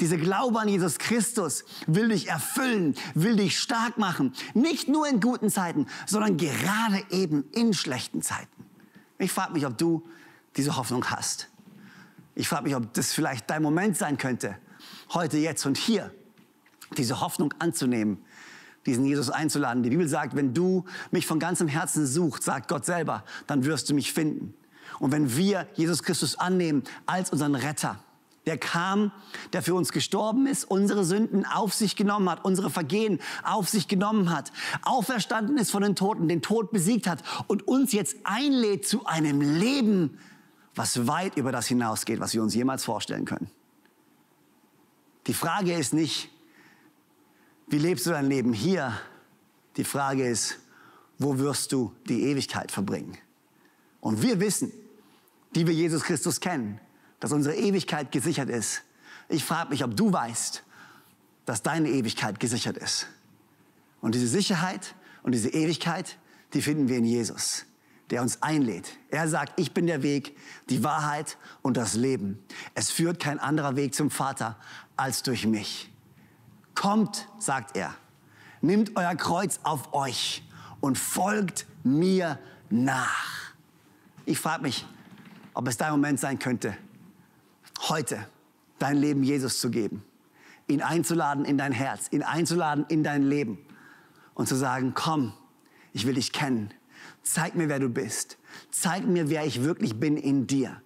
dieser 0.00 0.16
Glaube 0.16 0.60
an 0.60 0.68
Jesus 0.68 0.98
Christus 0.98 1.64
will 1.86 2.08
dich 2.08 2.28
erfüllen, 2.28 2.94
will 3.14 3.36
dich 3.36 3.58
stark 3.58 3.98
machen. 3.98 4.32
Nicht 4.54 4.88
nur 4.88 5.08
in 5.08 5.20
guten 5.20 5.50
Zeiten, 5.50 5.86
sondern 6.06 6.36
gerade 6.36 7.02
eben 7.10 7.44
in 7.52 7.72
schlechten 7.72 8.22
Zeiten. 8.22 8.64
Ich 9.18 9.32
frage 9.32 9.52
mich, 9.54 9.66
ob 9.66 9.78
du 9.78 10.06
diese 10.56 10.76
Hoffnung 10.76 11.04
hast. 11.10 11.48
Ich 12.34 12.48
frage 12.48 12.64
mich, 12.64 12.76
ob 12.76 12.92
das 12.92 13.12
vielleicht 13.12 13.48
dein 13.48 13.62
Moment 13.62 13.96
sein 13.96 14.18
könnte, 14.18 14.58
heute, 15.14 15.38
jetzt 15.38 15.64
und 15.64 15.78
hier, 15.78 16.12
diese 16.96 17.20
Hoffnung 17.20 17.54
anzunehmen, 17.58 18.18
diesen 18.84 19.06
Jesus 19.06 19.30
einzuladen. 19.30 19.82
Die 19.82 19.90
Bibel 19.90 20.06
sagt, 20.06 20.36
wenn 20.36 20.52
du 20.52 20.84
mich 21.10 21.26
von 21.26 21.38
ganzem 21.38 21.68
Herzen 21.68 22.06
suchst, 22.06 22.42
sagt 22.42 22.68
Gott 22.68 22.84
selber, 22.84 23.24
dann 23.46 23.64
wirst 23.64 23.88
du 23.88 23.94
mich 23.94 24.12
finden. 24.12 24.54
Und 24.98 25.12
wenn 25.12 25.36
wir 25.36 25.66
Jesus 25.74 26.02
Christus 26.02 26.38
annehmen 26.38 26.84
als 27.06 27.30
unseren 27.30 27.54
Retter, 27.54 27.98
der 28.46 28.58
kam, 28.58 29.10
der 29.52 29.62
für 29.62 29.74
uns 29.74 29.90
gestorben 29.90 30.46
ist, 30.46 30.64
unsere 30.64 31.04
Sünden 31.04 31.44
auf 31.44 31.74
sich 31.74 31.96
genommen 31.96 32.30
hat, 32.30 32.44
unsere 32.44 32.70
Vergehen 32.70 33.20
auf 33.42 33.68
sich 33.68 33.88
genommen 33.88 34.30
hat, 34.30 34.52
auferstanden 34.82 35.58
ist 35.58 35.72
von 35.72 35.82
den 35.82 35.96
Toten, 35.96 36.28
den 36.28 36.42
Tod 36.42 36.70
besiegt 36.70 37.08
hat 37.08 37.24
und 37.48 37.66
uns 37.66 37.92
jetzt 37.92 38.16
einlädt 38.22 38.86
zu 38.86 39.04
einem 39.04 39.40
Leben, 39.40 40.18
was 40.76 41.08
weit 41.08 41.36
über 41.36 41.50
das 41.50 41.66
hinausgeht, 41.66 42.20
was 42.20 42.34
wir 42.34 42.42
uns 42.42 42.54
jemals 42.54 42.84
vorstellen 42.84 43.24
können. 43.24 43.50
Die 45.26 45.34
Frage 45.34 45.74
ist 45.74 45.92
nicht, 45.92 46.30
wie 47.66 47.78
lebst 47.78 48.06
du 48.06 48.10
dein 48.10 48.26
Leben 48.26 48.52
hier? 48.52 48.92
Die 49.76 49.84
Frage 49.84 50.24
ist, 50.24 50.60
wo 51.18 51.38
wirst 51.38 51.72
du 51.72 51.92
die 52.08 52.22
Ewigkeit 52.30 52.70
verbringen? 52.70 53.18
Und 54.00 54.22
wir 54.22 54.38
wissen, 54.38 54.70
die 55.56 55.66
wir 55.66 55.74
Jesus 55.74 56.04
Christus 56.04 56.40
kennen, 56.40 56.80
dass 57.20 57.32
unsere 57.32 57.56
Ewigkeit 57.56 58.12
gesichert 58.12 58.48
ist. 58.48 58.82
Ich 59.28 59.44
frage 59.44 59.70
mich, 59.70 59.84
ob 59.84 59.96
du 59.96 60.12
weißt, 60.12 60.62
dass 61.44 61.62
deine 61.62 61.88
Ewigkeit 61.88 62.40
gesichert 62.40 62.76
ist. 62.76 63.06
Und 64.00 64.14
diese 64.14 64.28
Sicherheit 64.28 64.94
und 65.22 65.32
diese 65.32 65.48
Ewigkeit, 65.48 66.18
die 66.52 66.62
finden 66.62 66.88
wir 66.88 66.98
in 66.98 67.04
Jesus, 67.04 67.64
der 68.10 68.22
uns 68.22 68.42
einlädt. 68.42 68.98
Er 69.10 69.28
sagt, 69.28 69.58
ich 69.58 69.72
bin 69.72 69.86
der 69.86 70.02
Weg, 70.02 70.36
die 70.68 70.84
Wahrheit 70.84 71.38
und 71.62 71.76
das 71.76 71.94
Leben. 71.94 72.38
Es 72.74 72.90
führt 72.90 73.20
kein 73.20 73.38
anderer 73.38 73.76
Weg 73.76 73.94
zum 73.94 74.10
Vater 74.10 74.56
als 74.96 75.22
durch 75.22 75.46
mich. 75.46 75.90
Kommt, 76.74 77.28
sagt 77.38 77.76
er, 77.76 77.94
nimmt 78.60 78.96
euer 78.96 79.14
Kreuz 79.14 79.60
auf 79.62 79.92
euch 79.94 80.42
und 80.80 80.98
folgt 80.98 81.66
mir 81.82 82.38
nach. 82.70 83.54
Ich 84.24 84.38
frage 84.38 84.62
mich, 84.62 84.86
ob 85.54 85.68
es 85.68 85.76
dein 85.76 85.92
Moment 85.92 86.20
sein 86.20 86.38
könnte, 86.38 86.76
heute 87.88 88.26
dein 88.78 88.96
Leben 88.96 89.22
Jesus 89.22 89.60
zu 89.60 89.70
geben, 89.70 90.04
ihn 90.68 90.82
einzuladen 90.82 91.44
in 91.44 91.58
dein 91.58 91.72
Herz, 91.72 92.08
ihn 92.10 92.22
einzuladen 92.22 92.84
in 92.88 93.02
dein 93.02 93.22
Leben 93.22 93.58
und 94.34 94.48
zu 94.48 94.54
sagen, 94.54 94.92
komm, 94.94 95.32
ich 95.92 96.06
will 96.06 96.14
dich 96.14 96.32
kennen, 96.32 96.70
zeig 97.22 97.54
mir, 97.54 97.68
wer 97.68 97.78
du 97.78 97.88
bist, 97.88 98.38
zeig 98.70 99.06
mir, 99.06 99.30
wer 99.30 99.44
ich 99.44 99.62
wirklich 99.62 99.98
bin 99.98 100.16
in 100.16 100.46
dir. 100.46 100.80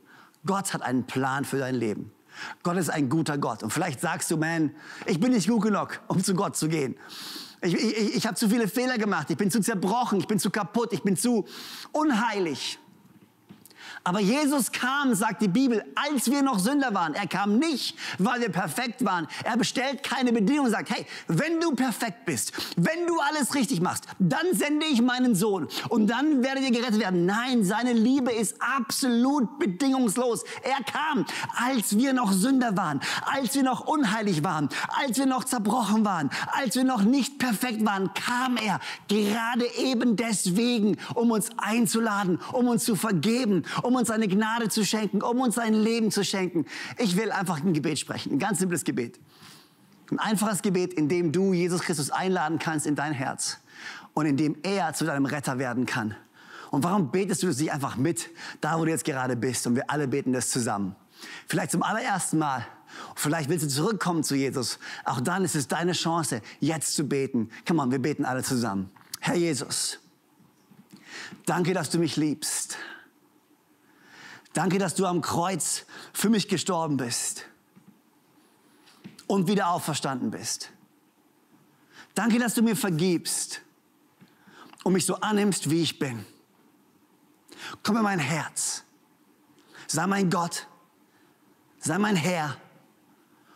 Gott 0.46 0.72
hat 0.72 0.82
einen 0.82 1.06
Plan 1.06 1.44
für 1.44 1.58
dein 1.58 1.74
Leben. 1.74 2.12
Gott 2.62 2.76
ist 2.76 2.90
ein 2.90 3.08
guter 3.08 3.38
Gott. 3.38 3.62
Und 3.62 3.72
vielleicht 3.72 4.00
sagst 4.00 4.30
du, 4.30 4.36
man, 4.36 4.74
ich 5.06 5.20
bin 5.20 5.32
nicht 5.32 5.48
gut 5.48 5.62
genug, 5.62 6.00
um 6.08 6.22
zu 6.22 6.34
Gott 6.34 6.56
zu 6.56 6.68
gehen. 6.68 6.96
Ich, 7.62 7.74
ich, 7.74 8.16
ich 8.16 8.26
habe 8.26 8.36
zu 8.36 8.48
viele 8.48 8.68
Fehler 8.68 8.96
gemacht. 8.96 9.28
Ich 9.30 9.36
bin 9.36 9.50
zu 9.50 9.60
zerbrochen. 9.60 10.18
Ich 10.18 10.26
bin 10.26 10.38
zu 10.38 10.50
kaputt. 10.50 10.92
Ich 10.92 11.02
bin 11.02 11.16
zu 11.16 11.46
unheilig. 11.92 12.78
Aber 14.02 14.20
Jesus 14.20 14.72
kam, 14.72 15.14
sagt 15.14 15.42
die 15.42 15.48
Bibel, 15.48 15.84
als 15.94 16.30
wir 16.30 16.42
noch 16.42 16.58
Sünder 16.58 16.94
waren. 16.94 17.14
Er 17.14 17.26
kam 17.26 17.58
nicht, 17.58 17.96
weil 18.18 18.40
wir 18.40 18.48
perfekt 18.48 19.04
waren. 19.04 19.26
Er 19.44 19.58
bestellt 19.58 20.02
keine 20.02 20.32
Bedingungen, 20.32 20.70
sagt, 20.70 20.90
hey, 20.90 21.04
wenn 21.28 21.60
du 21.60 21.74
perfekt 21.74 22.24
bist, 22.24 22.52
wenn 22.76 23.06
du 23.06 23.18
alles 23.20 23.54
richtig 23.54 23.82
machst, 23.82 24.04
dann 24.18 24.46
sende 24.52 24.86
ich 24.86 25.02
meinen 25.02 25.34
Sohn 25.34 25.68
und 25.90 26.06
dann 26.06 26.42
werdet 26.42 26.64
ihr 26.64 26.70
gerettet 26.70 26.98
werden. 26.98 27.26
Nein, 27.26 27.62
seine 27.62 27.92
Liebe 27.92 28.32
ist 28.32 28.56
absolut 28.60 29.58
bedingungslos. 29.58 30.44
Er 30.62 30.82
kam, 30.84 31.26
als 31.56 31.96
wir 31.96 32.14
noch 32.14 32.32
Sünder 32.32 32.76
waren, 32.78 33.00
als 33.26 33.54
wir 33.54 33.62
noch 33.62 33.86
unheilig 33.86 34.42
waren, 34.42 34.70
als 35.04 35.18
wir 35.18 35.26
noch 35.26 35.44
zerbrochen 35.44 36.06
waren, 36.06 36.30
als 36.52 36.74
wir 36.74 36.84
noch 36.84 37.02
nicht 37.02 37.38
perfekt 37.38 37.84
waren, 37.84 38.14
kam 38.14 38.56
er 38.56 38.80
gerade 39.08 39.66
eben 39.76 40.16
deswegen, 40.16 40.96
um 41.14 41.30
uns 41.30 41.50
einzuladen, 41.58 42.38
um 42.52 42.66
uns 42.66 42.84
zu 42.84 42.96
vergeben, 42.96 43.64
um 43.82 43.89
um 43.90 43.96
uns 43.96 44.06
seine 44.06 44.28
Gnade 44.28 44.68
zu 44.68 44.84
schenken, 44.84 45.20
um 45.20 45.40
uns 45.40 45.56
sein 45.56 45.74
Leben 45.74 46.12
zu 46.12 46.24
schenken. 46.24 46.64
Ich 46.96 47.16
will 47.16 47.32
einfach 47.32 47.60
ein 47.60 47.72
Gebet 47.72 47.98
sprechen, 47.98 48.32
ein 48.32 48.38
ganz 48.38 48.60
simples 48.60 48.84
Gebet. 48.84 49.18
Ein 50.12 50.20
einfaches 50.20 50.62
Gebet, 50.62 50.94
in 50.94 51.08
dem 51.08 51.32
du 51.32 51.52
Jesus 51.52 51.80
Christus 51.80 52.10
einladen 52.10 52.60
kannst 52.60 52.86
in 52.86 52.94
dein 52.94 53.12
Herz 53.12 53.58
und 54.14 54.26
in 54.26 54.36
dem 54.36 54.56
er 54.62 54.94
zu 54.94 55.04
deinem 55.04 55.26
Retter 55.26 55.58
werden 55.58 55.86
kann. 55.86 56.14
Und 56.70 56.84
warum 56.84 57.10
betest 57.10 57.42
du 57.42 57.48
das 57.48 57.58
nicht 57.58 57.72
einfach 57.72 57.96
mit, 57.96 58.30
da 58.60 58.78
wo 58.78 58.84
du 58.84 58.92
jetzt 58.92 59.04
gerade 59.04 59.34
bist? 59.34 59.66
Und 59.66 59.74
wir 59.74 59.90
alle 59.90 60.06
beten 60.06 60.32
das 60.32 60.50
zusammen. 60.50 60.94
Vielleicht 61.48 61.72
zum 61.72 61.82
allerersten 61.82 62.38
Mal. 62.38 62.64
Vielleicht 63.16 63.50
willst 63.50 63.64
du 63.64 63.68
zurückkommen 63.68 64.22
zu 64.22 64.36
Jesus. 64.36 64.78
Auch 65.04 65.20
dann 65.20 65.44
ist 65.44 65.56
es 65.56 65.66
deine 65.66 65.92
Chance, 65.92 66.42
jetzt 66.60 66.94
zu 66.94 67.08
beten. 67.08 67.50
Come 67.66 67.82
on, 67.82 67.90
wir 67.90 68.00
beten 68.00 68.24
alle 68.24 68.44
zusammen. 68.44 68.88
Herr 69.18 69.34
Jesus, 69.34 69.98
danke, 71.44 71.74
dass 71.74 71.90
du 71.90 71.98
mich 71.98 72.16
liebst. 72.16 72.78
Danke, 74.52 74.78
dass 74.78 74.94
du 74.94 75.06
am 75.06 75.20
Kreuz 75.20 75.86
für 76.12 76.28
mich 76.28 76.48
gestorben 76.48 76.96
bist 76.96 77.44
und 79.26 79.46
wieder 79.46 79.68
auferstanden 79.68 80.30
bist. 80.30 80.70
Danke, 82.14 82.38
dass 82.38 82.54
du 82.54 82.62
mir 82.62 82.76
vergibst 82.76 83.62
und 84.82 84.92
mich 84.92 85.06
so 85.06 85.14
annimmst, 85.16 85.70
wie 85.70 85.82
ich 85.82 85.98
bin. 85.98 86.26
Komm 87.82 87.96
in 87.98 88.02
mein 88.02 88.18
Herz. 88.18 88.82
Sei 89.86 90.06
mein 90.06 90.30
Gott. 90.30 90.66
Sei 91.78 91.98
mein 91.98 92.16
Herr 92.16 92.56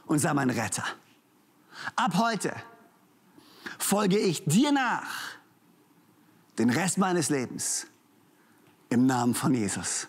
und 0.06 0.18
sei 0.18 0.32
mein 0.32 0.50
Retter. 0.50 0.84
Ab 1.96 2.16
heute 2.16 2.54
folge 3.78 4.18
ich 4.18 4.44
dir 4.44 4.72
nach 4.72 5.34
den 6.58 6.70
Rest 6.70 6.98
meines 6.98 7.28
Lebens 7.28 7.86
im 8.88 9.06
Namen 9.06 9.34
von 9.34 9.52
Jesus. 9.52 10.08